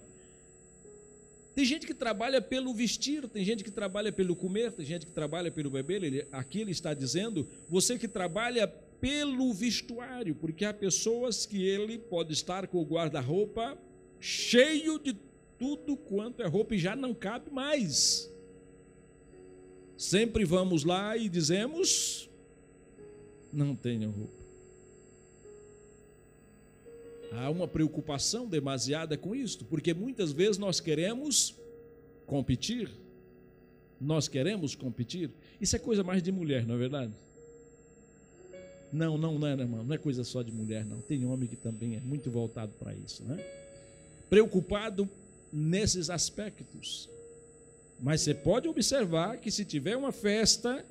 tem 1.56 1.64
gente 1.64 1.86
que 1.86 1.94
trabalha 1.94 2.42
pelo 2.42 2.74
vestir, 2.74 3.26
tem 3.30 3.42
gente 3.42 3.64
que 3.64 3.70
trabalha 3.70 4.12
pelo 4.12 4.36
comer, 4.36 4.72
tem 4.72 4.84
gente 4.84 5.06
que 5.06 5.12
trabalha 5.12 5.50
pelo 5.50 5.70
beber. 5.70 6.04
Ele, 6.04 6.28
aqui 6.30 6.60
ele 6.60 6.70
está 6.70 6.92
dizendo, 6.92 7.48
você 7.66 7.98
que 7.98 8.06
trabalha 8.06 8.68
pelo 8.68 9.54
vestuário, 9.54 10.34
porque 10.34 10.66
há 10.66 10.74
pessoas 10.74 11.46
que 11.46 11.66
ele 11.66 11.96
pode 11.96 12.34
estar 12.34 12.66
com 12.66 12.76
o 12.76 12.84
guarda-roupa 12.84 13.78
cheio 14.20 14.98
de 14.98 15.16
tudo 15.58 15.96
quanto 15.96 16.42
é 16.42 16.46
roupa 16.46 16.74
e 16.74 16.78
já 16.78 16.94
não 16.94 17.14
cabe 17.14 17.50
mais. 17.50 18.30
Sempre 19.96 20.44
vamos 20.44 20.84
lá 20.84 21.16
e 21.16 21.26
dizemos: 21.26 22.28
não 23.50 23.74
tenho 23.74 24.10
roupa. 24.10 24.45
Há 27.32 27.50
uma 27.50 27.66
preocupação 27.66 28.46
demasiada 28.46 29.16
com 29.16 29.34
isto, 29.34 29.64
porque 29.64 29.92
muitas 29.92 30.32
vezes 30.32 30.58
nós 30.58 30.80
queremos 30.80 31.54
competir. 32.26 32.90
Nós 34.00 34.28
queremos 34.28 34.74
competir. 34.74 35.30
Isso 35.60 35.76
é 35.76 35.78
coisa 35.78 36.02
mais 36.02 36.22
de 36.22 36.30
mulher, 36.30 36.66
não 36.66 36.74
é 36.74 36.78
verdade? 36.78 37.12
Não, 38.92 39.18
não, 39.18 39.38
não 39.38 39.46
é, 39.46 39.52
irmão, 39.52 39.84
não 39.84 39.94
é 39.94 39.98
coisa 39.98 40.22
só 40.22 40.42
de 40.42 40.52
mulher, 40.52 40.84
não. 40.84 41.00
Tem 41.00 41.24
homem 41.24 41.48
que 41.48 41.56
também 41.56 41.96
é 41.96 42.00
muito 42.00 42.30
voltado 42.30 42.72
para 42.78 42.94
isso, 42.94 43.24
né? 43.24 43.36
Preocupado 44.30 45.08
nesses 45.52 46.10
aspectos. 46.10 47.08
Mas 48.00 48.20
você 48.20 48.34
pode 48.34 48.68
observar 48.68 49.38
que 49.38 49.50
se 49.50 49.64
tiver 49.64 49.96
uma 49.96 50.12
festa, 50.12 50.84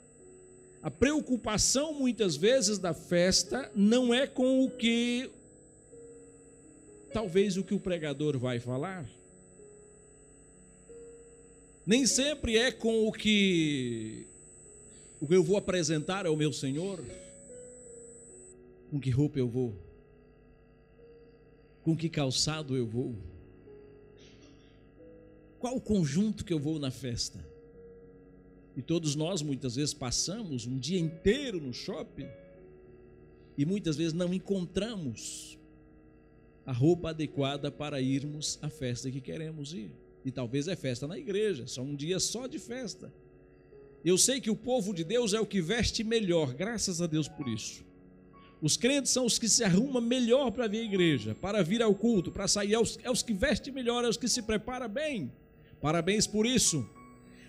a 0.82 0.92
preocupação 0.92 1.94
muitas 1.94 2.36
vezes 2.36 2.78
da 2.78 2.94
festa 2.94 3.72
não 3.76 4.14
é 4.14 4.28
com 4.28 4.64
o 4.64 4.70
que 4.70 5.30
talvez 7.16 7.56
o 7.56 7.64
que 7.64 7.74
o 7.74 7.80
pregador 7.80 8.38
vai 8.38 8.60
falar. 8.60 9.10
Nem 11.88 12.06
sempre 12.06 12.58
é 12.58 12.74
com 12.74 13.08
o 13.08 13.12
que 13.14 14.28
o 15.22 15.26
que 15.26 15.34
eu 15.34 15.42
vou 15.42 15.56
apresentar 15.56 16.26
ao 16.26 16.36
meu 16.36 16.52
Senhor. 16.52 17.02
Com 18.92 19.00
que 19.00 19.10
roupa 19.10 19.40
eu 19.40 19.48
vou? 19.48 19.74
Com 21.84 21.96
que 21.96 22.10
calçado 22.10 22.76
eu 22.76 22.86
vou? 22.86 23.16
Qual 25.58 25.78
o 25.78 25.82
conjunto 25.82 26.44
que 26.44 26.52
eu 26.52 26.60
vou 26.60 26.80
na 26.80 26.92
festa? 26.92 27.40
E 28.76 28.82
todos 28.82 29.16
nós 29.16 29.42
muitas 29.42 29.78
vezes 29.78 29.94
passamos 29.94 30.66
um 30.66 30.78
dia 30.78 31.00
inteiro 31.00 31.62
no 31.62 31.74
shopping 31.74 32.28
e 33.58 33.66
muitas 33.66 33.96
vezes 33.96 34.12
não 34.12 34.34
encontramos 34.34 35.58
a 36.66 36.72
roupa 36.72 37.12
adequada 37.12 37.72
para 37.72 38.02
irmos 38.02 38.58
à 38.62 38.70
festa 38.70 39.12
que 39.12 39.22
queremos 39.22 39.74
ir. 39.74 39.92
E 40.24 40.32
talvez 40.32 40.68
é 40.68 40.76
festa 40.76 41.08
na 41.08 41.18
igreja, 41.18 41.68
só 41.68 41.82
um 41.82 41.96
dia 41.96 42.20
só 42.20 42.48
de 42.48 42.58
festa. 42.58 43.14
Eu 44.04 44.18
sei 44.18 44.42
que 44.42 44.50
o 44.50 44.56
povo 44.56 44.94
de 44.94 45.04
Deus 45.04 45.34
é 45.34 45.40
o 45.40 45.46
que 45.46 45.62
veste 45.62 46.04
melhor, 46.04 46.54
graças 46.54 47.02
a 47.02 47.08
Deus 47.08 47.28
por 47.28 47.48
isso. 47.48 47.84
Os 48.62 48.78
crentes 48.78 49.12
são 49.12 49.26
os 49.26 49.38
que 49.38 49.48
se 49.48 49.64
arrumam 49.64 50.02
melhor 50.02 50.50
para 50.52 50.68
vir 50.68 50.80
à 50.80 50.84
igreja, 50.84 51.36
para 51.36 51.62
vir 51.62 51.84
ao 51.84 51.94
culto, 51.94 52.32
para 52.32 52.48
sair. 52.48 52.74
É 52.74 52.80
os, 52.80 52.98
é 53.04 53.12
os 53.12 53.22
que 53.22 53.34
vestem 53.34 53.72
melhor, 53.72 54.04
é 54.04 54.08
os 54.08 54.18
que 54.18 54.28
se 54.28 54.42
preparam 54.42 54.90
bem. 54.90 55.32
Parabéns 55.80 56.26
por 56.26 56.48
isso. 56.48 56.88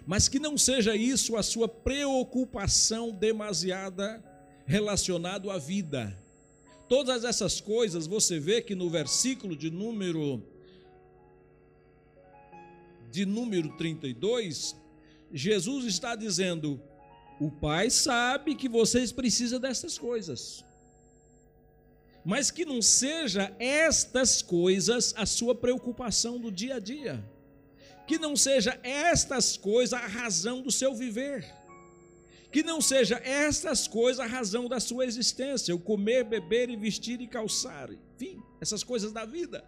Mas 0.07 0.29
que 0.29 0.39
não 0.39 0.59
seja 0.59 0.95
isso 0.95 1.37
a 1.37 1.43
sua 1.43 1.69
preocupação 1.69 3.13
demasiada 3.13 4.23
relacionado 4.67 5.51
à 5.51 5.59
vida 5.59 6.17
Todas 6.89 7.25
essas 7.25 7.61
coisas 7.61 8.07
você 8.07 8.39
vê 8.39 8.63
que 8.63 8.75
no 8.75 8.89
versículo 8.89 9.57
de 9.57 9.71
número 9.71 10.43
de 13.11 13.25
número 13.25 13.77
32, 13.77 14.77
Jesus 15.33 15.85
está 15.87 16.15
dizendo: 16.15 16.81
"O 17.41 17.51
Pai 17.51 17.91
sabe 17.91 18.55
que 18.55 18.69
vocês 18.69 19.11
precisam 19.11 19.59
dessas 19.59 19.99
coisas. 19.99 20.65
Mas 22.25 22.51
que 22.51 22.65
não 22.65 22.83
seja 22.83 23.55
estas 23.59 24.43
coisas 24.43 25.15
a 25.17 25.25
sua 25.25 25.55
preocupação 25.55 26.39
do 26.39 26.51
dia 26.51 26.77
a 26.77 26.81
dia. 26.81 27.25
Que 28.07 28.19
não 28.19 28.37
seja 28.37 28.79
estas 28.83 29.57
coisas 29.57 29.93
a 29.93 30.07
razão 30.07 30.61
do 30.61 30.71
seu 30.71 30.95
viver 30.95 31.56
que 32.51 32.63
não 32.63 32.81
seja 32.81 33.21
estas 33.25 33.89
coisas 33.89 34.21
a 34.21 34.27
razão 34.27 34.69
da 34.69 34.81
sua 34.81 35.05
existência, 35.05 35.75
o 35.75 35.79
comer, 35.79 36.25
beber 36.25 36.71
e 36.71 36.77
vestir 36.77 37.21
e 37.21 37.27
calçar, 37.27 37.91
enfim, 38.15 38.43
essas 38.61 38.85
coisas 38.85 39.13
da 39.13 39.25
vida. 39.25 39.65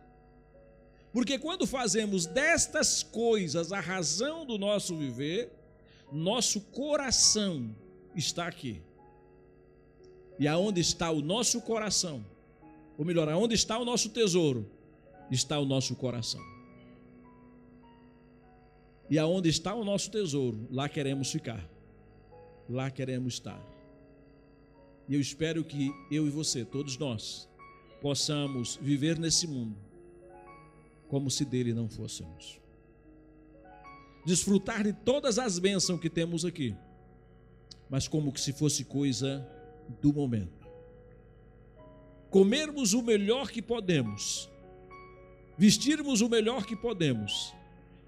Porque 1.12 1.38
quando 1.38 1.66
fazemos 1.66 2.26
destas 2.26 3.02
coisas 3.02 3.72
a 3.72 3.80
razão 3.80 4.44
do 4.46 4.58
nosso 4.58 4.96
viver, 4.96 5.50
nosso 6.12 6.60
coração 6.60 7.74
está 8.14 8.46
aqui. 8.46 8.80
E 10.38 10.46
aonde 10.46 10.80
está 10.80 11.10
o 11.10 11.20
nosso 11.20 11.60
coração, 11.62 12.24
ou 12.96 13.04
melhor, 13.04 13.28
aonde 13.28 13.54
está 13.54 13.78
o 13.78 13.84
nosso 13.84 14.10
tesouro, 14.10 14.70
está 15.30 15.58
o 15.58 15.64
nosso 15.64 15.96
coração. 15.96 16.40
E 19.10 19.18
aonde 19.18 19.48
está 19.48 19.74
o 19.74 19.84
nosso 19.84 20.10
tesouro, 20.10 20.68
lá 20.70 20.88
queremos 20.88 21.30
ficar 21.32 21.68
lá 22.68 22.90
queremos 22.90 23.34
estar. 23.34 23.62
E 25.08 25.14
eu 25.14 25.20
espero 25.20 25.64
que 25.64 25.90
eu 26.10 26.26
e 26.26 26.30
você, 26.30 26.64
todos 26.64 26.98
nós, 26.98 27.48
possamos 28.00 28.78
viver 28.80 29.18
nesse 29.18 29.46
mundo 29.46 29.88
como 31.08 31.30
se 31.30 31.44
dele 31.44 31.72
não 31.72 31.88
fôssemos. 31.88 32.60
Desfrutar 34.24 34.84
de 34.84 34.92
todas 34.92 35.38
as 35.38 35.58
bênçãos 35.58 35.98
que 35.98 36.10
temos 36.10 36.44
aqui, 36.44 36.76
mas 37.88 38.06
como 38.06 38.36
se 38.36 38.52
fosse 38.52 38.84
coisa 38.84 39.48
do 40.02 40.12
momento. 40.12 40.68
Comermos 42.28 42.92
o 42.92 43.02
melhor 43.02 43.50
que 43.50 43.62
podemos, 43.62 44.50
vestirmos 45.56 46.20
o 46.20 46.28
melhor 46.28 46.66
que 46.66 46.76
podemos, 46.76 47.54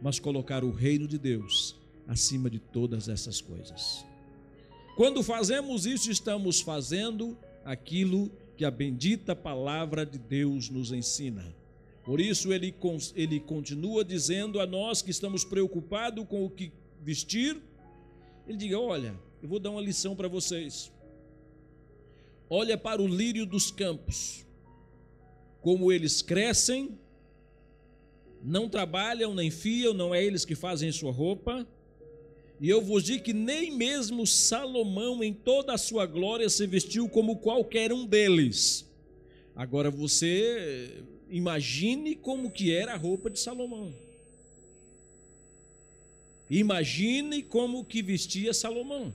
mas 0.03 0.19
colocar 0.19 0.63
o 0.63 0.71
reino 0.71 1.09
de 1.09 1.19
Deus 1.19 1.75
acima 2.07 2.51
de 2.51 2.59
todas 2.59 3.09
essas 3.09 3.41
coisas. 3.41 4.05
Quando 5.01 5.23
fazemos 5.23 5.87
isso, 5.87 6.11
estamos 6.11 6.61
fazendo 6.61 7.35
aquilo 7.65 8.31
que 8.55 8.67
a 8.67 8.71
bendita 8.71 9.35
palavra 9.35 10.05
de 10.05 10.19
Deus 10.19 10.69
nos 10.69 10.93
ensina. 10.93 11.57
Por 12.05 12.21
isso, 12.21 12.53
ele, 12.53 12.75
ele 13.15 13.41
continua 13.41 14.05
dizendo 14.05 14.61
a 14.61 14.67
nós 14.67 15.01
que 15.01 15.11
estamos 15.11 15.43
preocupados 15.43 16.27
com 16.29 16.45
o 16.45 16.51
que 16.51 16.71
vestir. 17.01 17.57
Ele 18.47 18.59
diga: 18.59 18.79
Olha, 18.79 19.19
eu 19.43 19.49
vou 19.49 19.59
dar 19.59 19.71
uma 19.71 19.81
lição 19.81 20.15
para 20.15 20.29
vocês. 20.29 20.93
Olha 22.51 22.77
para 22.77 23.01
o 23.01 23.09
lírio 23.09 23.47
dos 23.47 23.71
campos, 23.71 24.45
como 25.63 25.91
eles 25.91 26.21
crescem, 26.21 26.99
não 28.43 28.69
trabalham 28.69 29.35
nem 29.35 29.51
fiam, 29.51 29.95
não 29.95 30.15
é 30.15 30.23
eles 30.23 30.45
que 30.45 30.55
fazem 30.55 30.93
sua 30.93 31.11
roupa 31.11 31.67
e 32.61 32.69
eu 32.69 32.83
vos 32.83 33.03
digo 33.03 33.25
que 33.25 33.33
nem 33.33 33.71
mesmo 33.71 34.27
Salomão, 34.27 35.25
em 35.25 35.33
toda 35.33 35.73
a 35.73 35.79
sua 35.79 36.05
glória, 36.05 36.51
se 36.51 36.67
vestiu 36.67 37.09
como 37.09 37.37
qualquer 37.37 37.91
um 37.91 38.05
deles. 38.05 38.85
Agora 39.57 39.91
você 39.91 41.03
imagine 41.31 42.15
como 42.15 42.51
que 42.51 42.71
era 42.71 42.93
a 42.93 42.97
roupa 42.99 43.31
de 43.31 43.41
Salomão. 43.41 43.95
Imagine 46.51 47.43
como 47.43 47.83
que 47.83 48.03
vestia 48.03 48.53
Salomão. 48.53 49.15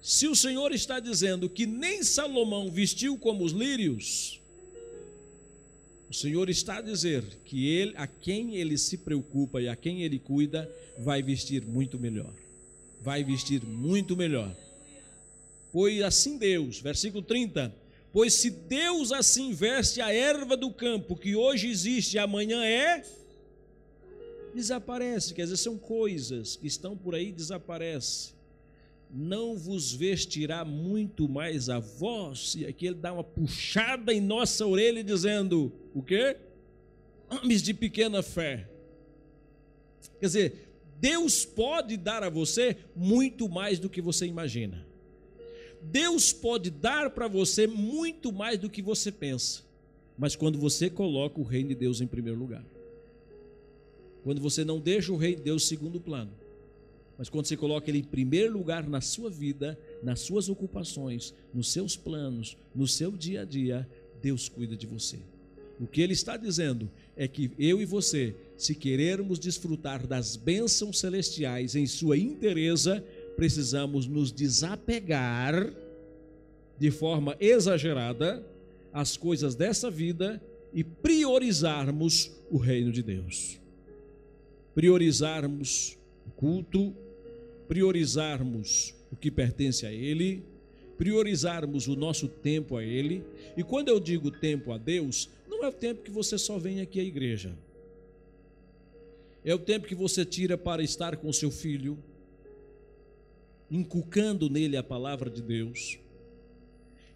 Se 0.00 0.26
o 0.28 0.34
Senhor 0.34 0.72
está 0.72 0.98
dizendo 0.98 1.46
que 1.50 1.66
nem 1.66 2.02
Salomão 2.02 2.70
vestiu 2.70 3.18
como 3.18 3.44
os 3.44 3.52
lírios, 3.52 4.39
o 6.10 6.14
Senhor 6.14 6.50
está 6.50 6.78
a 6.78 6.82
dizer 6.82 7.22
que 7.44 7.68
ele, 7.68 7.94
a 7.96 8.04
quem 8.04 8.56
ele 8.56 8.76
se 8.76 8.98
preocupa 8.98 9.62
e 9.62 9.68
a 9.68 9.76
quem 9.76 10.02
ele 10.02 10.18
cuida, 10.18 10.68
vai 10.98 11.22
vestir 11.22 11.64
muito 11.64 12.00
melhor. 12.00 12.32
Vai 13.00 13.22
vestir 13.22 13.62
muito 13.64 14.16
melhor. 14.16 14.52
Pois 15.72 16.02
assim 16.02 16.36
Deus, 16.36 16.80
versículo 16.80 17.22
30, 17.22 17.72
pois 18.12 18.34
se 18.34 18.50
Deus 18.50 19.12
assim 19.12 19.52
veste 19.52 20.00
a 20.00 20.12
erva 20.12 20.56
do 20.56 20.72
campo, 20.72 21.14
que 21.14 21.36
hoje 21.36 21.68
existe 21.68 22.14
e 22.14 22.18
amanhã 22.18 22.64
é, 22.64 23.04
desaparece, 24.52 25.32
quer 25.32 25.42
dizer, 25.42 25.58
são 25.58 25.78
coisas 25.78 26.56
que 26.56 26.66
estão 26.66 26.96
por 26.96 27.14
aí, 27.14 27.30
desaparece. 27.30 28.32
Não 29.12 29.56
vos 29.56 29.92
vestirá 29.92 30.64
muito 30.64 31.28
mais 31.28 31.68
a 31.68 31.80
vós, 31.80 32.54
e 32.54 32.64
aqui 32.64 32.86
ele 32.86 32.94
dá 32.94 33.12
uma 33.12 33.24
puxada 33.24 34.12
em 34.12 34.20
nossa 34.20 34.64
orelha, 34.66 35.02
dizendo: 35.02 35.72
o 35.94 36.02
quê? 36.02 36.36
Homens 37.28 37.62
de 37.62 37.74
pequena 37.74 38.22
fé. 38.22 38.68
Quer 40.20 40.26
dizer, 40.26 40.68
Deus 41.00 41.44
pode 41.44 41.96
dar 41.96 42.22
a 42.22 42.28
você 42.28 42.76
muito 42.94 43.48
mais 43.48 43.78
do 43.78 43.88
que 43.88 44.00
você 44.00 44.26
imagina. 44.26 44.86
Deus 45.82 46.32
pode 46.32 46.70
dar 46.70 47.10
para 47.10 47.26
você 47.26 47.66
muito 47.66 48.32
mais 48.32 48.58
do 48.58 48.68
que 48.68 48.82
você 48.82 49.10
pensa. 49.10 49.62
Mas 50.18 50.36
quando 50.36 50.58
você 50.58 50.90
coloca 50.90 51.40
o 51.40 51.44
reino 51.44 51.70
de 51.70 51.74
Deus 51.74 52.00
em 52.00 52.06
primeiro 52.06 52.38
lugar. 52.38 52.64
Quando 54.22 54.40
você 54.40 54.64
não 54.64 54.78
deixa 54.78 55.10
o 55.12 55.16
reino 55.16 55.38
de 55.38 55.44
Deus 55.44 55.66
segundo 55.66 55.98
plano. 55.98 56.30
Mas 57.20 57.28
quando 57.28 57.44
você 57.44 57.54
coloca 57.54 57.90
ele 57.90 57.98
em 57.98 58.02
primeiro 58.02 58.50
lugar 58.50 58.88
na 58.88 59.02
sua 59.02 59.28
vida, 59.28 59.78
nas 60.02 60.20
suas 60.20 60.48
ocupações, 60.48 61.34
nos 61.52 61.70
seus 61.70 61.94
planos, 61.94 62.56
no 62.74 62.88
seu 62.88 63.12
dia 63.12 63.42
a 63.42 63.44
dia, 63.44 63.86
Deus 64.22 64.48
cuida 64.48 64.74
de 64.74 64.86
você. 64.86 65.18
O 65.78 65.86
que 65.86 66.00
ele 66.00 66.14
está 66.14 66.38
dizendo 66.38 66.90
é 67.14 67.28
que 67.28 67.50
eu 67.58 67.78
e 67.78 67.84
você, 67.84 68.34
se 68.56 68.74
querermos 68.74 69.38
desfrutar 69.38 70.06
das 70.06 70.34
bênçãos 70.34 70.98
celestiais 70.98 71.76
em 71.76 71.86
sua 71.86 72.16
inteireza, 72.16 73.04
precisamos 73.36 74.06
nos 74.06 74.32
desapegar 74.32 75.70
de 76.78 76.90
forma 76.90 77.36
exagerada 77.38 78.42
às 78.94 79.18
coisas 79.18 79.54
dessa 79.54 79.90
vida 79.90 80.42
e 80.72 80.82
priorizarmos 80.82 82.32
o 82.50 82.56
reino 82.56 82.90
de 82.90 83.02
Deus. 83.02 83.60
Priorizarmos 84.74 85.98
o 86.26 86.30
culto, 86.30 86.94
priorizarmos 87.70 88.92
o 89.12 89.16
que 89.16 89.30
pertence 89.30 89.86
a 89.86 89.92
Ele, 89.92 90.42
priorizarmos 90.98 91.86
o 91.86 91.94
nosso 91.94 92.26
tempo 92.26 92.76
a 92.76 92.82
Ele. 92.82 93.22
E 93.56 93.62
quando 93.62 93.90
eu 93.90 94.00
digo 94.00 94.28
tempo 94.28 94.72
a 94.72 94.76
Deus, 94.76 95.30
não 95.48 95.62
é 95.62 95.68
o 95.68 95.72
tempo 95.72 96.02
que 96.02 96.10
você 96.10 96.36
só 96.36 96.58
vem 96.58 96.80
aqui 96.80 96.98
à 96.98 97.04
igreja. 97.04 97.56
É 99.44 99.54
o 99.54 99.58
tempo 99.58 99.86
que 99.86 99.94
você 99.94 100.24
tira 100.24 100.58
para 100.58 100.82
estar 100.82 101.16
com 101.18 101.32
seu 101.32 101.48
filho, 101.48 101.96
inculcando 103.70 104.50
nele 104.50 104.76
a 104.76 104.82
palavra 104.82 105.30
de 105.30 105.40
Deus. 105.40 105.96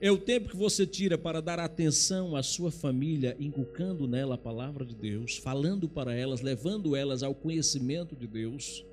É 0.01 0.13
o 0.13 0.19
tempo 0.19 0.49
que 0.49 0.57
você 0.57 0.87
tira 0.87 1.19
para 1.19 1.43
dar 1.43 1.59
atenção 1.59 2.37
à 2.37 2.45
sua 2.45 2.71
família, 2.71 3.37
inculcando 3.41 4.07
nela 4.07 4.37
a 4.37 4.39
palavra 4.39 4.87
de 4.87 4.95
Deus, 4.95 5.37
falando 5.37 5.89
para 5.89 6.15
elas, 6.15 6.43
levando 6.43 6.95
elas 6.95 7.25
ao 7.25 7.35
conhecimento 7.35 8.15
de 8.15 8.29
Deus. 8.29 8.85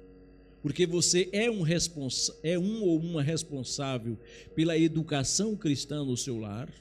Porque 0.61 0.85
você 0.85 1.27
é 1.31 1.49
um, 1.49 1.63
é 2.43 2.59
um 2.59 2.83
ou 2.83 2.99
uma 2.99 3.23
responsável 3.23 4.17
pela 4.55 4.77
educação 4.77 5.55
cristã 5.55 6.03
no 6.03 6.15
seu 6.15 6.39
lar. 6.39 6.71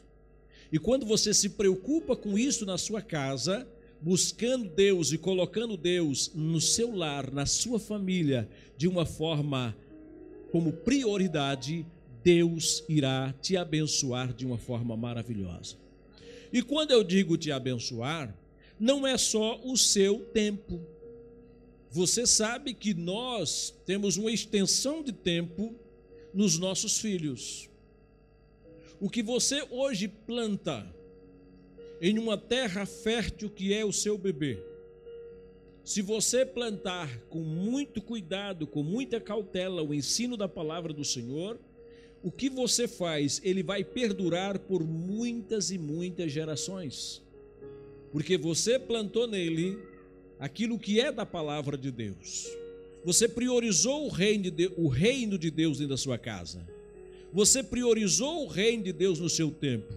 E 0.72 0.78
quando 0.78 1.06
você 1.06 1.32
se 1.32 1.50
preocupa 1.50 2.14
com 2.14 2.38
isso 2.38 2.66
na 2.66 2.76
sua 2.78 3.00
casa, 3.00 3.66
buscando 4.00 4.68
Deus 4.68 5.12
e 5.12 5.18
colocando 5.18 5.76
Deus 5.76 6.30
no 6.34 6.60
seu 6.60 6.94
lar, 6.94 7.30
na 7.32 7.46
sua 7.46 7.78
família, 7.78 8.48
de 8.76 8.86
uma 8.86 9.04
forma 9.04 9.76
como 10.52 10.72
prioridade, 10.72 11.86
Deus 12.22 12.84
irá 12.88 13.34
te 13.40 13.56
abençoar 13.56 14.32
de 14.32 14.44
uma 14.44 14.58
forma 14.58 14.96
maravilhosa. 14.96 15.76
E 16.52 16.62
quando 16.62 16.90
eu 16.90 17.04
digo 17.04 17.36
te 17.36 17.50
abençoar, 17.50 18.34
não 18.78 19.06
é 19.06 19.16
só 19.16 19.60
o 19.62 19.76
seu 19.76 20.20
tempo. 20.32 20.80
Você 21.90 22.24
sabe 22.24 22.72
que 22.72 22.94
nós 22.94 23.74
temos 23.84 24.16
uma 24.16 24.30
extensão 24.30 25.02
de 25.02 25.12
tempo 25.12 25.74
nos 26.32 26.56
nossos 26.56 26.98
filhos. 27.00 27.68
O 29.00 29.10
que 29.10 29.22
você 29.22 29.66
hoje 29.70 30.06
planta 30.06 30.86
em 32.00 32.16
uma 32.16 32.38
terra 32.38 32.86
fértil 32.86 33.50
que 33.50 33.74
é 33.74 33.84
o 33.84 33.92
seu 33.92 34.16
bebê, 34.16 34.62
se 35.82 36.00
você 36.00 36.46
plantar 36.46 37.18
com 37.28 37.40
muito 37.40 38.00
cuidado, 38.00 38.66
com 38.66 38.82
muita 38.82 39.20
cautela 39.20 39.82
o 39.82 39.92
ensino 39.92 40.36
da 40.36 40.48
palavra 40.48 40.92
do 40.92 41.04
Senhor, 41.04 41.58
o 42.22 42.30
que 42.30 42.48
você 42.48 42.86
faz, 42.86 43.40
ele 43.42 43.62
vai 43.62 43.82
perdurar 43.82 44.60
por 44.60 44.84
muitas 44.84 45.72
e 45.72 45.78
muitas 45.78 46.30
gerações. 46.30 47.20
Porque 48.12 48.36
você 48.36 48.78
plantou 48.78 49.26
nele 49.26 49.76
aquilo 50.40 50.78
que 50.78 50.98
é 50.98 51.12
da 51.12 51.26
palavra 51.26 51.76
de 51.76 51.90
Deus. 51.90 52.48
Você 53.04 53.28
priorizou 53.28 54.06
o 54.06 54.08
reino 54.08 54.50
de, 54.50 54.72
o 54.76 54.88
reino 54.88 55.38
de 55.38 55.50
Deus 55.50 55.78
dentro 55.78 55.90
da 55.90 55.96
sua 55.98 56.16
casa. 56.18 56.66
Você 57.32 57.62
priorizou 57.62 58.44
o 58.44 58.48
reino 58.48 58.84
de 58.84 58.92
Deus 58.92 59.20
no 59.20 59.28
seu 59.28 59.50
tempo. 59.50 59.92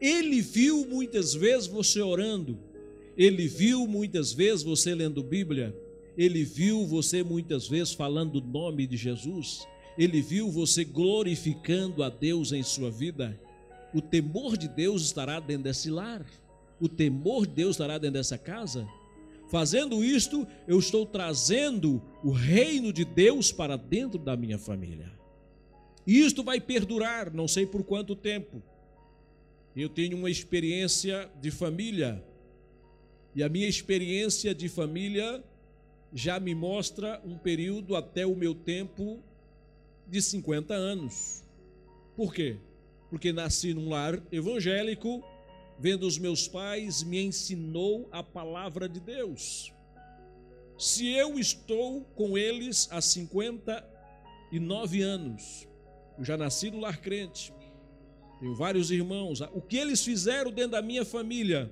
Ele 0.00 0.40
viu 0.40 0.84
muitas 0.86 1.32
vezes 1.32 1.68
você 1.68 2.00
orando, 2.00 2.58
ele 3.16 3.46
viu 3.46 3.86
muitas 3.86 4.32
vezes 4.32 4.64
você 4.64 4.94
lendo 4.94 5.22
Bíblia, 5.22 5.74
ele 6.18 6.44
viu 6.44 6.84
você 6.84 7.22
muitas 7.22 7.68
vezes 7.68 7.92
falando 7.92 8.36
o 8.36 8.40
nome 8.40 8.86
de 8.86 8.96
Jesus, 8.96 9.66
ele 9.96 10.20
viu 10.20 10.50
você 10.50 10.84
glorificando 10.84 12.02
a 12.02 12.08
Deus 12.08 12.52
em 12.52 12.62
sua 12.64 12.90
vida. 12.90 13.38
O 13.94 14.00
temor 14.00 14.56
de 14.56 14.66
Deus 14.66 15.02
estará 15.02 15.38
dentro 15.38 15.64
desse 15.64 15.88
lar, 15.88 16.26
o 16.80 16.88
temor 16.88 17.46
de 17.46 17.54
Deus 17.54 17.76
estará 17.76 17.96
dentro 17.96 18.14
dessa 18.14 18.36
casa. 18.36 18.88
Fazendo 19.52 20.02
isto, 20.02 20.48
eu 20.66 20.78
estou 20.78 21.04
trazendo 21.04 22.02
o 22.24 22.30
reino 22.30 22.90
de 22.90 23.04
Deus 23.04 23.52
para 23.52 23.76
dentro 23.76 24.18
da 24.18 24.34
minha 24.34 24.58
família. 24.58 25.12
E 26.06 26.20
isto 26.20 26.42
vai 26.42 26.58
perdurar, 26.58 27.30
não 27.30 27.46
sei 27.46 27.66
por 27.66 27.84
quanto 27.84 28.16
tempo. 28.16 28.62
Eu 29.76 29.90
tenho 29.90 30.16
uma 30.16 30.30
experiência 30.30 31.30
de 31.38 31.50
família, 31.50 32.24
e 33.34 33.42
a 33.42 33.48
minha 33.50 33.68
experiência 33.68 34.54
de 34.54 34.70
família 34.70 35.44
já 36.14 36.40
me 36.40 36.54
mostra 36.54 37.20
um 37.22 37.36
período 37.36 37.94
até 37.94 38.24
o 38.24 38.34
meu 38.34 38.54
tempo 38.54 39.22
de 40.08 40.22
50 40.22 40.72
anos. 40.72 41.44
Por 42.16 42.32
quê? 42.32 42.56
Porque 43.10 43.34
nasci 43.34 43.74
num 43.74 43.90
lar 43.90 44.18
evangélico, 44.32 45.22
vendo 45.82 46.06
os 46.06 46.16
meus 46.16 46.46
pais, 46.46 47.02
me 47.02 47.20
ensinou 47.20 48.08
a 48.12 48.22
palavra 48.22 48.88
de 48.88 49.00
Deus. 49.00 49.72
Se 50.78 51.12
eu 51.12 51.40
estou 51.40 52.04
com 52.14 52.38
eles 52.38 52.86
há 52.92 53.00
59 53.00 55.02
anos, 55.02 55.66
eu 56.16 56.24
já 56.24 56.36
nasci 56.36 56.70
no 56.70 56.78
lar 56.78 57.00
crente. 57.00 57.52
Tenho 58.38 58.54
vários 58.54 58.92
irmãos. 58.92 59.40
O 59.52 59.60
que 59.60 59.76
eles 59.76 60.04
fizeram 60.04 60.52
dentro 60.52 60.70
da 60.70 60.82
minha 60.82 61.04
família 61.04 61.68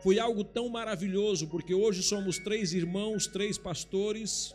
foi 0.00 0.20
algo 0.20 0.44
tão 0.44 0.68
maravilhoso, 0.68 1.48
porque 1.48 1.74
hoje 1.74 2.04
somos 2.04 2.38
três 2.38 2.72
irmãos, 2.72 3.26
três 3.26 3.58
pastores, 3.58 4.54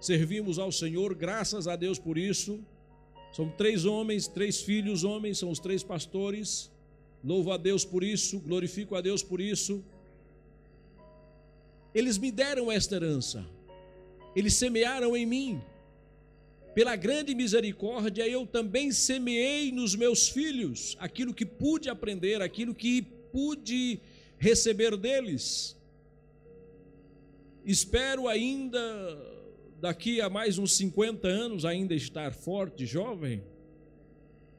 servimos 0.00 0.58
ao 0.58 0.72
Senhor, 0.72 1.14
graças 1.14 1.68
a 1.68 1.76
Deus 1.76 1.96
por 1.96 2.18
isso. 2.18 2.58
Somos 3.30 3.54
três 3.54 3.84
homens, 3.84 4.26
três 4.26 4.60
filhos 4.60 5.04
homens, 5.04 5.38
são 5.38 5.48
os 5.48 5.60
três 5.60 5.84
pastores. 5.84 6.71
Louvo 7.24 7.52
a 7.52 7.56
Deus 7.56 7.84
por 7.84 8.02
isso, 8.02 8.40
glorifico 8.40 8.96
a 8.96 9.00
Deus 9.00 9.22
por 9.22 9.40
isso. 9.40 9.84
Eles 11.94 12.18
me 12.18 12.30
deram 12.30 12.72
esta 12.72 12.96
herança, 12.96 13.44
eles 14.34 14.54
semearam 14.54 15.16
em 15.16 15.26
mim, 15.26 15.62
pela 16.74 16.96
grande 16.96 17.34
misericórdia, 17.34 18.26
eu 18.26 18.46
também 18.46 18.90
semeei 18.92 19.70
nos 19.70 19.94
meus 19.94 20.28
filhos 20.28 20.96
aquilo 20.98 21.34
que 21.34 21.44
pude 21.44 21.90
aprender, 21.90 22.40
aquilo 22.40 22.74
que 22.74 23.02
pude 23.30 24.00
receber 24.38 24.96
deles. 24.96 25.76
Espero 27.64 28.26
ainda, 28.26 28.80
daqui 29.80 30.20
a 30.20 30.30
mais 30.30 30.58
uns 30.58 30.74
50 30.74 31.28
anos, 31.28 31.64
ainda 31.66 31.94
estar 31.94 32.32
forte, 32.32 32.86
jovem, 32.86 33.42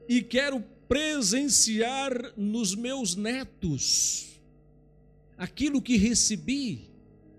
e 0.08 0.22
quero 0.22 0.64
presenciar 0.88 2.32
nos 2.36 2.74
meus 2.74 3.16
netos 3.16 4.40
aquilo 5.36 5.82
que 5.82 5.96
recebi, 5.96 6.90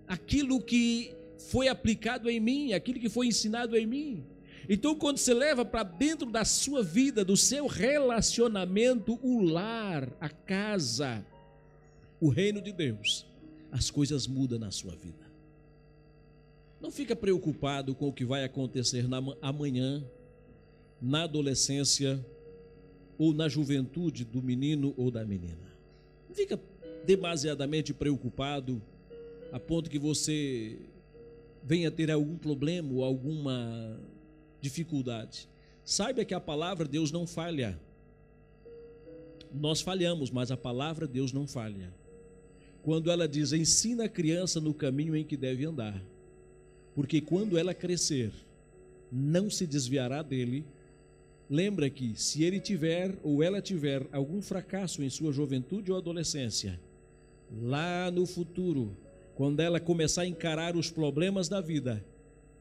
aquilo 0.06 0.60
que 0.60 1.14
foi 1.50 1.68
aplicado 1.68 2.28
em 2.28 2.40
mim, 2.40 2.72
aquilo 2.72 3.00
que 3.00 3.08
foi 3.08 3.28
ensinado 3.28 3.76
em 3.76 3.86
mim 3.86 4.24
Então, 4.68 4.96
quando 4.96 5.18
você 5.18 5.32
leva 5.32 5.64
para 5.64 5.84
dentro 5.84 6.30
da 6.30 6.44
sua 6.44 6.82
vida, 6.82 7.24
do 7.24 7.36
seu 7.36 7.66
relacionamento, 7.66 9.18
o 9.22 9.40
lar, 9.40 10.12
a 10.20 10.28
casa, 10.28 11.24
o 12.20 12.28
reino 12.28 12.60
de 12.60 12.72
Deus, 12.72 13.24
as 13.70 13.90
coisas 13.90 14.26
mudam 14.26 14.58
na 14.58 14.70
sua 14.70 14.96
vida. 14.96 15.24
Não 16.80 16.90
fica 16.90 17.14
preocupado 17.14 17.94
com 17.94 18.08
o 18.08 18.12
que 18.12 18.24
vai 18.24 18.44
acontecer 18.44 19.08
na, 19.08 19.18
amanhã, 19.40 20.04
na 21.00 21.24
adolescência 21.24 22.24
ou 23.18 23.32
na 23.32 23.48
juventude 23.48 24.24
do 24.24 24.42
menino 24.42 24.94
ou 24.96 25.10
da 25.10 25.24
menina. 25.24 25.72
Não 26.28 26.34
fica 26.34 26.60
demasiadamente 27.04 27.94
preocupado 27.94 28.82
a 29.52 29.60
ponto 29.60 29.88
que 29.88 29.98
você 29.98 30.76
venha 31.62 31.90
ter 31.90 32.10
algum 32.10 32.36
problema 32.36 32.92
ou 32.92 33.04
alguma 33.04 33.98
dificuldade. 34.60 35.48
Saiba 35.84 36.24
que 36.24 36.34
a 36.34 36.40
palavra 36.40 36.84
de 36.84 36.92
Deus 36.92 37.12
não 37.12 37.26
falha. 37.26 37.78
Nós 39.52 39.80
falhamos, 39.80 40.30
mas 40.30 40.50
a 40.50 40.56
palavra 40.56 41.06
de 41.06 41.14
Deus 41.14 41.32
não 41.32 41.46
falha. 41.46 41.92
Quando 42.82 43.10
ela 43.10 43.26
diz: 43.26 43.52
ensina 43.52 44.04
a 44.04 44.08
criança 44.08 44.60
no 44.60 44.74
caminho 44.74 45.16
em 45.16 45.24
que 45.24 45.36
deve 45.36 45.64
andar, 45.64 46.02
porque 46.94 47.20
quando 47.20 47.56
ela 47.56 47.74
crescer, 47.74 48.32
não 49.10 49.48
se 49.48 49.66
desviará 49.66 50.22
dele. 50.22 50.64
Lembra 51.48 51.88
que 51.88 52.20
se 52.20 52.42
ele 52.42 52.58
tiver 52.58 53.16
ou 53.22 53.42
ela 53.42 53.62
tiver 53.62 54.06
algum 54.10 54.42
fracasso 54.42 55.02
em 55.02 55.08
sua 55.08 55.32
juventude 55.32 55.92
ou 55.92 55.96
adolescência, 55.96 56.80
lá 57.62 58.10
no 58.10 58.26
futuro, 58.26 58.96
quando 59.34 59.60
ela 59.60 59.78
começar 59.78 60.22
a 60.22 60.26
encarar 60.26 60.74
os 60.74 60.90
problemas 60.90 61.48
da 61.48 61.60
vida, 61.60 62.04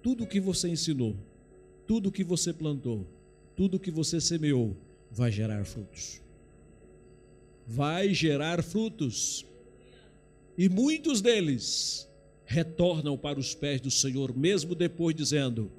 tudo 0.04 0.28
que 0.28 0.40
você 0.40 0.70
ensinou, 0.70 1.16
tudo 1.88 2.12
que 2.12 2.24
você 2.24 2.54
plantou, 2.54 3.08
tudo 3.56 3.80
que 3.80 3.90
você 3.90 4.22
semeou, 4.22 4.78
vai 5.10 5.32
gerar 5.32 5.66
frutos. 5.66 6.22
Vai 7.66 8.14
gerar 8.14 8.62
frutos. 8.62 9.46
E 10.56 10.70
muitos 10.70 11.22
deles 11.22 12.08
retornam 12.46 13.18
para 13.18 13.40
os 13.40 13.56
pés 13.56 13.82
do 13.82 13.90
Senhor, 13.90 14.38
mesmo 14.38 14.76
depois 14.76 15.16
dizendo: 15.16 15.72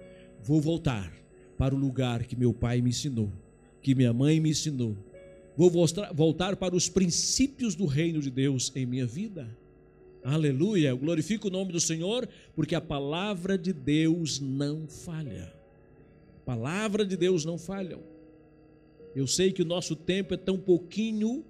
Vou 0.42 0.60
voltar 0.60 1.12
para 1.56 1.74
o 1.74 1.78
lugar 1.78 2.24
que 2.24 2.36
meu 2.36 2.52
pai 2.52 2.80
me 2.80 2.90
ensinou, 2.90 3.30
que 3.80 3.94
minha 3.94 4.12
mãe 4.12 4.40
me 4.40 4.50
ensinou. 4.50 4.96
Vou 5.56 5.70
voltar 5.70 6.56
para 6.56 6.76
os 6.76 6.88
princípios 6.88 7.74
do 7.74 7.86
reino 7.86 8.20
de 8.20 8.30
Deus 8.30 8.70
em 8.76 8.84
minha 8.84 9.06
vida. 9.06 9.48
Aleluia, 10.22 10.88
eu 10.88 10.98
glorifico 10.98 11.48
o 11.48 11.50
nome 11.50 11.72
do 11.72 11.80
Senhor, 11.80 12.28
porque 12.54 12.74
a 12.74 12.80
palavra 12.80 13.56
de 13.56 13.72
Deus 13.72 14.40
não 14.40 14.86
falha. 14.86 15.52
A 16.42 16.44
palavra 16.44 17.06
de 17.06 17.16
Deus 17.16 17.44
não 17.44 17.56
falha. 17.56 17.98
Eu 19.14 19.26
sei 19.26 19.50
que 19.50 19.62
o 19.62 19.64
nosso 19.64 19.96
tempo 19.96 20.34
é 20.34 20.36
tão 20.36 20.58
pouquinho 20.58 21.44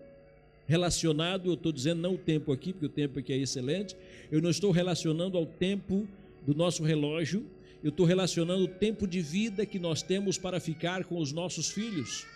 relacionado, 0.69 1.49
eu 1.49 1.55
estou 1.55 1.73
dizendo 1.73 2.01
não 2.01 2.15
o 2.15 2.19
tempo 2.19 2.53
aqui, 2.53 2.73
porque 2.73 2.87
o 2.87 2.91
tempo 2.91 3.19
aqui 3.19 3.33
é 3.33 3.39
excelente, 3.39 3.97
eu 4.31 4.41
não 4.41 4.51
estou 4.51 4.71
relacionando 4.71 5.37
ao 5.39 5.47
tempo 5.47 6.07
do 6.47 6.55
nosso 6.55 6.85
relógio, 6.85 7.45
eu 7.83 7.91
estou 7.91 8.07
relacionando 8.07 8.65
o 8.65 8.69
tempo 8.69 9.07
de 9.07 9.21
vida 9.21 9.67
que 9.67 9.79
nós 9.79 10.03
temos 10.03 10.39
para 10.39 10.59
ficar 10.61 11.05
com 11.05 11.19
os 11.19 11.33
nossos 11.33 11.69
filhos. 11.71 12.27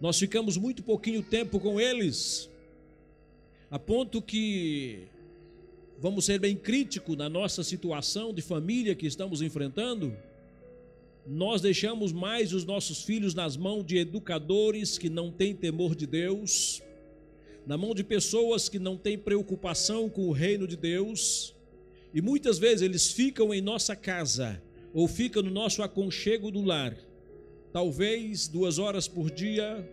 Nós 0.00 0.18
ficamos 0.18 0.56
muito 0.56 0.82
pouquinho 0.82 1.22
tempo 1.22 1.60
com 1.60 1.80
eles 1.80 2.50
a 3.70 3.78
ponto 3.78 4.20
que 4.20 5.06
vamos 5.96 6.24
ser 6.24 6.40
bem 6.40 6.56
críticos 6.56 7.16
na 7.16 7.28
nossa 7.28 7.62
situação 7.62 8.34
de 8.34 8.42
família 8.42 8.96
que 8.96 9.06
estamos 9.06 9.40
enfrentando. 9.42 10.16
Nós 11.24 11.60
deixamos 11.60 12.10
mais 12.10 12.52
os 12.52 12.64
nossos 12.64 13.04
filhos 13.04 13.32
nas 13.32 13.56
mãos 13.56 13.84
de 13.84 13.98
educadores 13.98 14.98
que 14.98 15.08
não 15.08 15.30
têm 15.30 15.54
temor 15.54 15.94
de 15.94 16.04
Deus, 16.04 16.82
na 17.64 17.76
mão 17.78 17.94
de 17.94 18.02
pessoas 18.02 18.68
que 18.68 18.80
não 18.80 18.96
têm 18.96 19.16
preocupação 19.16 20.08
com 20.08 20.26
o 20.26 20.32
reino 20.32 20.66
de 20.66 20.76
Deus, 20.76 21.54
e 22.12 22.20
muitas 22.20 22.58
vezes 22.58 22.82
eles 22.82 23.12
ficam 23.12 23.54
em 23.54 23.60
nossa 23.60 23.94
casa 23.94 24.60
ou 24.92 25.06
ficam 25.06 25.42
no 25.42 25.50
nosso 25.50 25.82
aconchego 25.82 26.50
do 26.50 26.62
lar, 26.62 26.96
talvez 27.72 28.48
duas 28.48 28.78
horas 28.78 29.06
por 29.06 29.30
dia, 29.30 29.88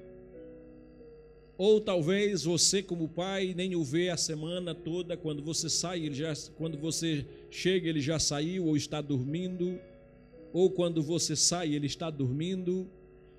ou 1.57 1.81
talvez 1.81 2.43
você, 2.43 2.83
como 2.83 3.09
pai, 3.09 3.53
nem 3.55 3.75
o 3.75 3.83
vê 3.83 4.09
a 4.09 4.17
semana 4.17 4.75
toda. 4.75 5.17
Quando 5.17 5.41
você 5.41 5.67
sai, 5.67 6.05
ele 6.05 6.13
já, 6.13 6.31
quando 6.55 6.77
você 6.77 7.25
chega, 7.49 7.89
ele 7.89 7.99
já 7.99 8.19
saiu 8.19 8.67
ou 8.67 8.77
está 8.77 9.01
dormindo. 9.01 9.79
Ou 10.53 10.69
quando 10.69 11.01
você 11.01 11.35
sai, 11.35 11.73
ele 11.73 11.87
está 11.87 12.11
dormindo. 12.11 12.87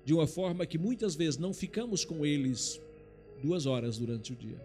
De 0.03 0.13
uma 0.13 0.27
forma 0.27 0.65
que 0.65 0.77
muitas 0.77 1.15
vezes 1.15 1.37
não 1.37 1.53
ficamos 1.53 2.03
com 2.03 2.25
eles 2.25 2.81
duas 3.41 3.65
horas 3.65 3.97
durante 3.97 4.33
o 4.33 4.35
dia. 4.35 4.59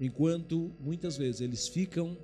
Enquanto 0.00 0.72
muitas 0.80 1.18
vezes 1.18 1.42
eles 1.42 1.68
ficam 1.68 2.16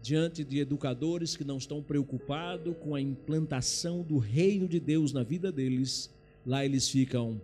diante 0.00 0.44
de 0.44 0.58
educadores 0.58 1.36
que 1.36 1.44
não 1.44 1.58
estão 1.58 1.82
preocupados 1.82 2.74
com 2.78 2.94
a 2.94 3.00
implantação 3.00 4.02
do 4.02 4.18
reino 4.18 4.68
de 4.68 4.78
Deus 4.78 5.12
na 5.12 5.22
vida 5.22 5.50
deles, 5.50 6.10
lá 6.46 6.64
eles 6.64 6.88
ficam 6.88 7.40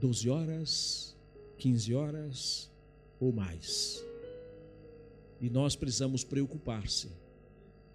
12 0.00 0.28
horas, 0.28 1.16
15 1.58 1.94
horas 1.94 2.70
ou 3.20 3.32
mais. 3.32 4.04
E 5.40 5.48
nós 5.48 5.76
precisamos 5.76 6.24
preocupar-se, 6.24 7.08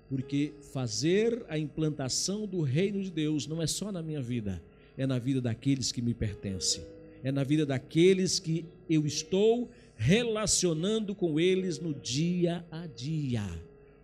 porque 0.10 0.54
fazer 0.74 1.44
a 1.50 1.58
implantação 1.58 2.48
do 2.48 2.62
reino 2.62 3.02
de 3.02 3.12
Deus 3.12 3.48
não 3.48 3.62
é 3.62 3.68
só 3.68 3.92
na 3.92 4.02
minha 4.02 4.22
vida, 4.22 4.62
é 4.98 5.06
na 5.06 5.20
vida 5.20 5.42
daqueles 5.42 5.92
que 5.92 6.02
me 6.02 6.14
pertencem, 6.14 6.84
é 7.24 7.32
na 7.32 7.44
vida 7.44 7.66
daqueles 7.66 8.40
que 8.40 8.66
eu 8.90 9.06
estou 9.06 9.70
relacionando 9.96 11.14
com 11.14 11.40
eles 11.40 11.80
no 11.80 11.94
dia 11.94 12.66
a 12.72 12.88
dia. 12.88 13.48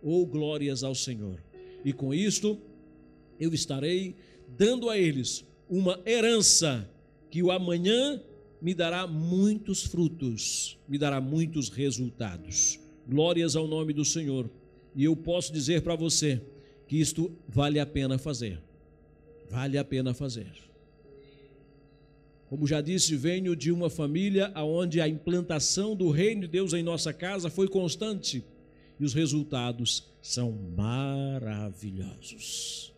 Ou 0.08 0.22
oh, 0.22 0.26
glórias 0.26 0.82
ao 0.82 0.94
Senhor. 0.94 1.38
E 1.84 1.92
com 1.92 2.14
isto 2.14 2.58
eu 3.38 3.52
estarei 3.52 4.16
dando 4.56 4.88
a 4.88 4.96
eles 4.96 5.44
uma 5.68 6.00
herança 6.06 6.88
que 7.30 7.42
o 7.42 7.50
amanhã 7.50 8.18
me 8.58 8.72
dará 8.72 9.06
muitos 9.06 9.82
frutos, 9.84 10.78
me 10.88 10.96
dará 10.96 11.20
muitos 11.20 11.68
resultados. 11.68 12.80
Glórias 13.06 13.54
ao 13.54 13.68
nome 13.68 13.92
do 13.92 14.02
Senhor. 14.02 14.50
E 14.96 15.04
eu 15.04 15.14
posso 15.14 15.52
dizer 15.52 15.82
para 15.82 15.94
você 15.94 16.40
que 16.86 16.98
isto 16.98 17.30
vale 17.46 17.78
a 17.78 17.84
pena 17.84 18.16
fazer. 18.16 18.62
Vale 19.50 19.76
a 19.76 19.84
pena 19.84 20.14
fazer. 20.14 20.54
Como 22.48 22.66
já 22.66 22.80
disse, 22.80 23.14
venho 23.14 23.54
de 23.54 23.70
uma 23.70 23.90
família 23.90 24.50
onde 24.56 25.02
a 25.02 25.06
implantação 25.06 25.94
do 25.94 26.08
reino 26.08 26.40
de 26.40 26.48
Deus 26.48 26.72
em 26.72 26.82
nossa 26.82 27.12
casa 27.12 27.50
foi 27.50 27.68
constante 27.68 28.42
e 28.98 29.04
os 29.04 29.14
resultados 29.14 30.08
são 30.20 30.50
maravilhosos. 30.76 32.92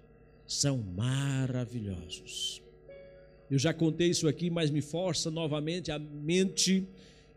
São 0.47 0.79
maravilhosos. 0.79 2.63
Eu 3.51 3.59
já 3.59 3.75
contei 3.75 4.09
isso 4.09 4.27
aqui, 4.29 4.49
mas 4.49 4.71
me 4.71 4.81
força 4.81 5.31
novamente 5.31 5.91
a 5.91 5.99
mente 5.99 6.87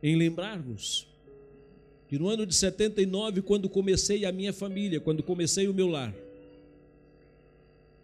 em 0.01 0.15
lembrar-vos 0.15 1.11
que 2.13 2.19
no 2.19 2.29
ano 2.29 2.45
de 2.45 2.53
79, 2.53 3.41
quando 3.41 3.67
comecei 3.67 4.23
a 4.23 4.31
minha 4.31 4.53
família, 4.53 4.99
quando 4.99 5.23
comecei 5.23 5.67
o 5.67 5.73
meu 5.73 5.87
lar, 5.87 6.13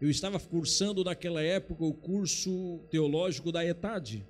eu 0.02 0.10
estava 0.10 0.40
cursando 0.40 1.04
naquela 1.04 1.44
época 1.44 1.86
o 1.86 1.94
curso 1.94 2.80
teológico 2.90 3.52
da 3.52 3.64
ETAD, 3.64 4.26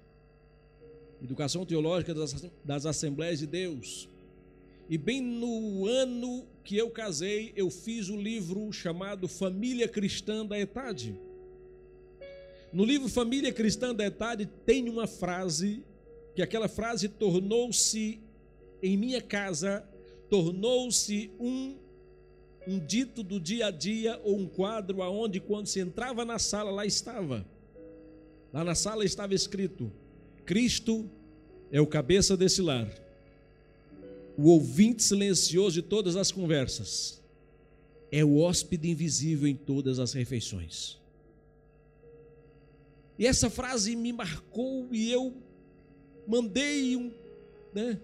Educação 1.24 1.66
Teológica 1.66 2.14
das 2.66 2.86
Assembleias 2.86 3.40
de 3.40 3.48
Deus. 3.48 4.09
E 4.90 4.98
bem 4.98 5.22
no 5.22 5.86
ano 5.86 6.48
que 6.64 6.76
eu 6.76 6.90
casei, 6.90 7.54
eu 7.56 7.70
fiz 7.70 8.10
o 8.10 8.18
livro 8.18 8.72
chamado 8.74 9.28
Família 9.28 9.88
Cristã 9.88 10.44
da 10.44 10.60
ETAD. 10.60 11.16
No 12.74 12.84
livro 12.84 13.08
Família 13.08 13.54
Cristã 13.54 13.94
da 13.94 14.08
Etade 14.08 14.48
tem 14.66 14.90
uma 14.90 15.06
frase 15.06 15.84
que 16.36 16.42
aquela 16.42 16.68
frase 16.68 17.08
tornou-se 17.08 18.20
em 18.82 18.98
minha 18.98 19.22
casa, 19.22 19.88
tornou-se 20.30 21.32
um 21.40 21.78
um 22.68 22.78
dito 22.78 23.24
do 23.24 23.40
dia 23.40 23.68
a 23.68 23.72
dia 23.72 24.20
ou 24.24 24.38
um 24.38 24.46
quadro 24.46 25.02
aonde 25.02 25.40
quando 25.40 25.66
se 25.66 25.80
entrava 25.80 26.24
na 26.24 26.38
sala 26.38 26.70
lá 26.70 26.86
estava. 26.86 27.44
Lá 28.54 28.64
na 28.64 28.76
sala 28.76 29.04
estava 29.04 29.34
escrito: 29.34 29.92
Cristo 30.46 31.10
é 31.72 31.82
o 31.82 31.88
cabeça 31.88 32.38
desse 32.38 32.62
lar. 32.62 32.88
O 34.42 34.52
ouvinte 34.52 35.04
silencioso 35.04 35.74
de 35.74 35.82
todas 35.82 36.16
as 36.16 36.32
conversas. 36.32 37.22
É 38.10 38.24
o 38.24 38.38
hóspede 38.38 38.90
invisível 38.90 39.46
em 39.46 39.56
todas 39.56 40.00
as 40.00 40.14
refeições. 40.14 40.98
E 43.18 43.28
essa 43.28 43.50
frase 43.50 43.98
me 43.98 44.14
marcou 44.14 44.88
e 44.94 45.12
eu 45.12 45.36
mandei 46.26 46.96
um, 46.96 47.12
né, 47.74 48.00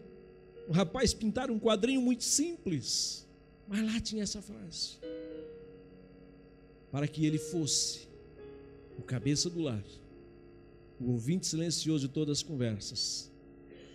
um 0.67 0.73
rapaz 0.73 1.13
pintar 1.13 1.49
um 1.49 1.57
quadrinho 1.57 2.01
muito 2.01 2.25
simples, 2.25 3.25
mas 3.65 3.85
lá 3.85 3.97
tinha 4.01 4.23
essa 4.23 4.41
frase. 4.41 4.97
para 6.91 7.07
que 7.07 7.25
ele 7.25 7.37
fosse 7.37 8.09
o 8.99 9.01
cabeça 9.01 9.49
do 9.49 9.61
lar, 9.61 9.83
o 10.99 11.11
ouvinte 11.11 11.47
silencioso 11.47 12.09
de 12.09 12.13
todas 12.13 12.39
as 12.39 12.43
conversas 12.43 13.31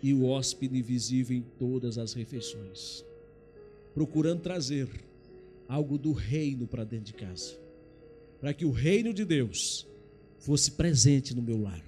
e 0.03 0.15
o 0.15 0.25
hóspede 0.25 0.79
invisível 0.79 1.37
em 1.37 1.43
todas 1.59 1.99
as 1.99 2.13
refeições, 2.13 3.05
procurando 3.95 4.41
trazer 4.41 4.89
algo 5.69 5.99
do 5.99 6.13
reino 6.13 6.67
para 6.67 6.85
dentro 6.85 7.07
de 7.07 7.15
casa, 7.15 7.57
para 8.41 8.53
que 8.55 8.65
o 8.65 8.71
reino 8.71 9.13
de 9.13 9.25
Deus 9.25 9.87
fosse 10.39 10.73
presente 10.73 11.35
no 11.35 11.43
meu 11.43 11.61
lar. 11.61 11.85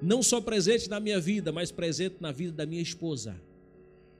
Não 0.00 0.22
só 0.22 0.40
presente 0.40 0.88
na 0.88 0.98
minha 0.98 1.20
vida, 1.20 1.52
mas 1.52 1.70
presente 1.70 2.16
na 2.20 2.32
vida 2.32 2.52
da 2.52 2.66
minha 2.66 2.82
esposa, 2.82 3.36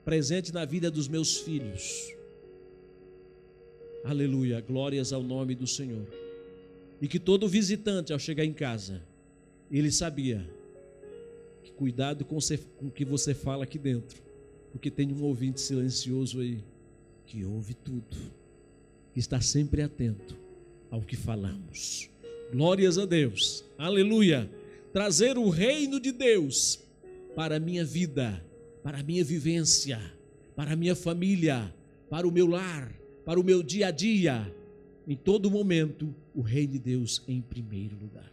presente 0.05 0.53
na 0.53 0.65
vida 0.65 0.91
dos 0.91 1.09
meus 1.09 1.39
filhos. 1.39 2.13
Aleluia, 4.05 4.61
glórias 4.61 5.13
ao 5.13 5.23
nome 5.23 5.55
do 5.55 5.67
Senhor. 5.67 6.07
E 7.01 7.09
que 7.09 7.19
todo 7.19 7.49
visitante, 7.49 8.13
ao 8.13 8.19
chegar 8.19 8.45
em 8.45 8.53
casa, 8.53 9.03
ele 9.71 9.91
sabia 9.91 10.49
cuidado 11.71 12.25
com 12.25 12.39
o 12.81 12.91
que 12.91 13.05
você 13.05 13.35
fala 13.35 13.65
aqui 13.65 13.79
dentro, 13.79 14.21
porque 14.73 14.91
tem 14.91 15.13
um 15.13 15.23
ouvinte 15.23 15.61
silencioso 15.61 16.41
aí 16.41 16.63
que 17.27 17.45
ouve 17.45 17.75
tudo, 17.75 18.17
que 19.13 19.21
está 19.21 19.41
sempre 19.41 19.83
atento 19.83 20.37
ao 20.91 21.01
que 21.01 21.17
falamos. 21.17 22.11
Glórias 22.51 22.99
a 22.99 23.07
Deus, 23.07 23.65
aleluia. 23.79 24.51
Trazer 24.93 25.39
o 25.39 25.49
reino 25.49 25.99
de 25.99 26.13
Deus 26.13 26.81
para 27.35 27.57
a 27.57 27.61
minha 27.61 27.85
vida, 27.85 28.45
para 28.83 28.99
a 28.99 29.03
minha 29.03 29.25
vivência, 29.25 30.01
para 30.55 30.73
a 30.73 30.77
minha 30.77 30.95
família, 30.95 31.73
para 32.11 32.29
o 32.29 32.31
meu 32.31 32.47
lar, 32.47 32.93
para 33.25 33.41
o 33.41 33.45
meu 33.45 33.63
dia 33.63 33.87
a 33.87 33.91
dia, 33.91 34.55
em 35.07 35.17
todo 35.17 35.51
momento, 35.51 36.15
o 36.35 36.43
reino 36.43 36.73
de 36.73 36.79
Deus 36.79 37.23
em 37.27 37.41
primeiro 37.41 37.97
lugar. 37.97 38.31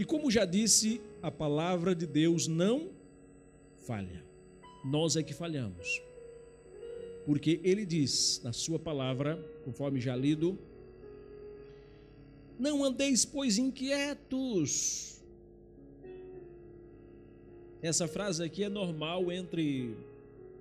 E 0.00 0.04
como 0.06 0.30
já 0.30 0.46
disse, 0.46 0.98
a 1.20 1.30
palavra 1.30 1.94
de 1.94 2.06
Deus 2.06 2.48
não 2.48 2.88
falha. 3.76 4.24
Nós 4.82 5.14
é 5.14 5.22
que 5.22 5.34
falhamos. 5.34 6.00
Porque 7.26 7.60
ele 7.62 7.84
diz 7.84 8.40
na 8.42 8.50
sua 8.50 8.78
palavra, 8.78 9.36
conforme 9.62 10.00
já 10.00 10.16
lido, 10.16 10.58
não 12.58 12.82
andeis, 12.82 13.26
pois, 13.26 13.58
inquietos. 13.58 15.22
Essa 17.82 18.08
frase 18.08 18.42
aqui 18.42 18.64
é 18.64 18.70
normal 18.70 19.30
entre 19.30 19.94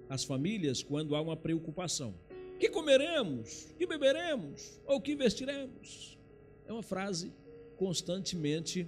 as 0.10 0.26
famílias 0.26 0.84
quando 0.84 1.16
há 1.16 1.22
uma 1.22 1.38
preocupação. 1.38 2.14
Que 2.60 2.68
comeremos? 2.68 3.74
Que 3.78 3.88
beberemos? 3.88 4.82
Ou 4.86 5.00
que 5.00 5.16
vestiremos? 5.16 6.18
É 6.68 6.74
uma 6.74 6.84
frase 6.84 7.32
constantemente 7.78 8.86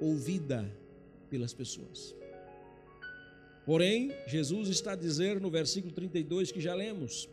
ouvida 0.00 0.70
pelas 1.28 1.52
pessoas. 1.52 2.14
Porém, 3.64 4.12
Jesus 4.26 4.68
está 4.68 4.92
a 4.92 4.96
dizer 4.96 5.40
no 5.40 5.50
versículo 5.50 5.92
32 5.92 6.50
que 6.50 6.60
já 6.60 6.74
lemos: 6.74 7.28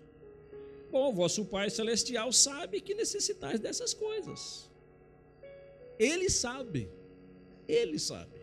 Bom, 0.92 1.14
vosso 1.14 1.46
Pai 1.46 1.70
Celestial 1.70 2.32
sabe 2.32 2.82
que 2.82 2.94
necessitais 2.94 3.60
dessas 3.60 3.94
coisas. 3.94 4.70
Ele 5.98 6.30
sabe. 6.30 6.90
Ele 7.68 7.98
sabe. 7.98 8.38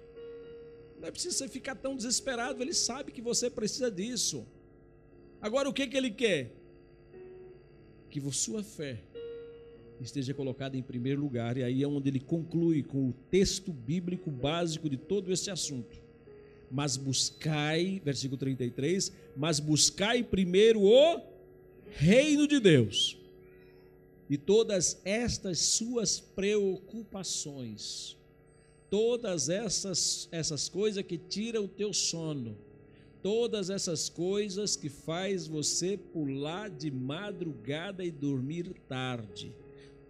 Não 0.99 1.09
é 1.09 1.11
preciso 1.11 1.37
você 1.37 1.49
ficar 1.49 1.75
tão 1.75 1.95
desesperado, 1.97 2.63
ele 2.63 2.75
sabe 2.75 3.13
que 3.13 3.21
você 3.21 3.51
precisa 3.51 3.91
disso. 3.91 4.47
Agora, 5.41 5.69
o 5.69 5.73
que, 5.73 5.87
que 5.87 5.97
ele 5.97 6.11
quer? 6.11 6.51
Que 8.11 8.21
sua 8.33 8.63
fé 8.63 9.03
esteja 10.01 10.35
colocada 10.35 10.77
em 10.77 10.83
primeiro 10.83 11.21
lugar, 11.21 11.57
e 11.57 11.63
aí 11.63 11.83
é 11.83 11.89
onde 11.89 12.09
ele 12.09 12.21
conclui 12.21 12.83
com 12.83 13.09
o 13.09 13.15
texto 13.31 13.73
bíblico 13.73 14.31
básico 14.31 14.89
de 14.89 14.97
todo 14.97 15.33
esse 15.33 15.51
assunto. 15.51 16.03
Mas 16.71 16.97
buscai, 16.97 18.01
versículo 18.05 18.39
33, 18.39 19.13
mas 19.37 19.61
buscai 19.61 20.23
primeiro 20.23 20.83
o 20.83 21.21
reino 21.91 22.49
de 22.49 22.59
Deus 22.59 23.19
e 24.29 24.37
todas 24.37 25.01
estas 25.05 25.59
suas 25.59 26.19
preocupações, 26.19 28.17
todas 28.91 29.49
essas, 29.49 30.29
essas 30.33 30.69
coisas 30.69 31.05
que 31.05 31.19
tiram 31.19 31.65
o 31.65 31.69
teu 31.69 31.93
sono, 31.93 32.57
todas 33.23 33.71
essas 33.71 34.09
coisas 34.09 34.77
que 34.77 34.89
faz 34.89 35.47
você 35.47 35.97
pular 35.97 36.71
de 36.71 36.91
madrugada 36.91 38.05
e 38.05 38.11
dormir 38.11 38.75
tarde, 38.89 39.55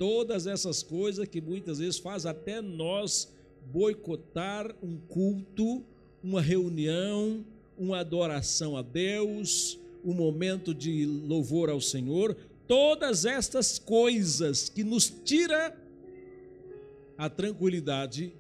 todas 0.04 0.46
essas 0.46 0.82
coisas 0.82 1.26
que 1.26 1.40
muitas 1.40 1.78
vezes 1.78 1.98
faz 1.98 2.26
até 2.26 2.60
nós 2.60 3.32
boicotar 3.72 4.76
um 4.82 4.98
culto, 4.98 5.82
uma 6.22 6.42
reunião, 6.42 7.42
uma 7.78 8.00
adoração 8.00 8.76
a 8.76 8.82
Deus, 8.82 9.80
um 10.04 10.12
momento 10.12 10.74
de 10.74 11.06
louvor 11.06 11.70
ao 11.70 11.80
Senhor, 11.80 12.36
todas 12.68 13.24
estas 13.24 13.78
coisas 13.78 14.68
que 14.68 14.84
nos 14.84 15.08
tira 15.08 15.74
a 17.16 17.30
tranquilidade, 17.30 18.30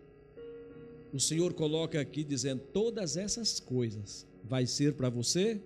o 1.14 1.18
Senhor 1.18 1.54
coloca 1.54 1.98
aqui 1.98 2.22
dizendo: 2.22 2.60
todas 2.74 3.16
essas 3.16 3.58
coisas 3.58 4.26
vai 4.44 4.66
ser 4.66 4.92
para 4.92 5.08
você 5.08 5.62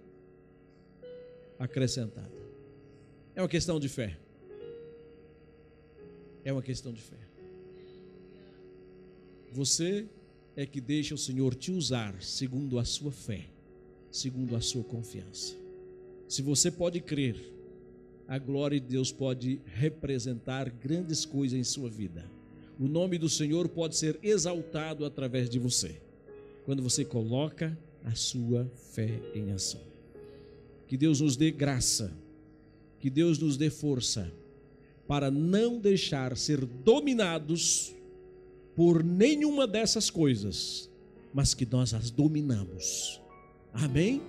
acrescentada. 1.59 2.31
É 3.35 3.43
uma 3.43 3.49
questão 3.49 3.81
de 3.81 3.89
fé. 3.89 4.17
É 6.45 6.53
uma 6.53 6.62
questão 6.62 6.93
de 6.93 7.01
fé. 7.01 7.16
Você 9.53 10.07
é 10.57 10.66
que 10.66 10.80
deixa 10.80 11.14
o 11.14 11.18
Senhor 11.18 11.55
te 11.55 11.70
usar 11.70 12.20
segundo 12.20 12.78
a 12.78 12.84
sua 12.84 13.12
fé, 13.12 13.47
segundo 14.11 14.57
a 14.57 14.61
sua 14.61 14.84
confiança. 14.84 15.57
Se 16.28 16.43
você 16.43 16.70
pode 16.70 17.01
crer, 17.01 17.36
a 18.26 18.39
glória 18.39 18.78
de 18.78 18.86
Deus 18.86 19.11
pode 19.11 19.61
representar 19.64 20.68
grandes 20.68 21.24
coisas 21.24 21.59
em 21.59 21.64
sua 21.64 21.89
vida. 21.89 22.24
O 22.78 22.86
nome 22.86 23.16
do 23.18 23.28
Senhor 23.28 23.68
pode 23.68 23.97
ser 23.97 24.18
exaltado 24.22 25.05
através 25.05 25.49
de 25.49 25.59
você, 25.59 26.01
quando 26.64 26.82
você 26.82 27.05
coloca 27.05 27.76
a 28.05 28.14
sua 28.14 28.70
fé 28.93 29.20
em 29.34 29.51
ação. 29.53 29.80
Que 30.86 30.97
Deus 30.97 31.20
nos 31.20 31.36
dê 31.36 31.51
graça, 31.51 32.12
que 33.01 33.09
Deus 33.09 33.39
nos 33.39 33.57
dê 33.57 33.70
força 33.70 34.30
para 35.09 35.31
não 35.31 35.81
deixar 35.81 36.37
ser 36.37 36.65
dominados 36.65 37.95
por 38.77 39.03
nenhuma 39.03 39.67
dessas 39.67 40.11
coisas, 40.11 40.89
mas 41.33 41.55
que 41.55 41.67
nós 41.67 41.95
as 41.95 42.11
dominamos. 42.11 43.21
Amém? 43.73 44.23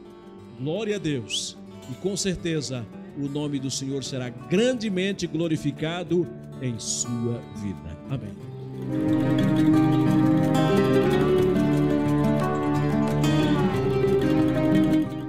Glória 0.58 0.96
a 0.96 1.00
Deus. 1.00 1.58
E 1.92 1.94
com 1.96 2.16
certeza 2.16 2.88
o 3.18 3.28
nome 3.28 3.60
do 3.60 3.70
Senhor 3.70 4.04
será 4.04 4.30
grandemente 4.30 5.28
glorificado 5.28 6.26
em 6.62 6.80
sua 6.80 7.40
vida. 7.62 7.98
Amém. 8.10 8.34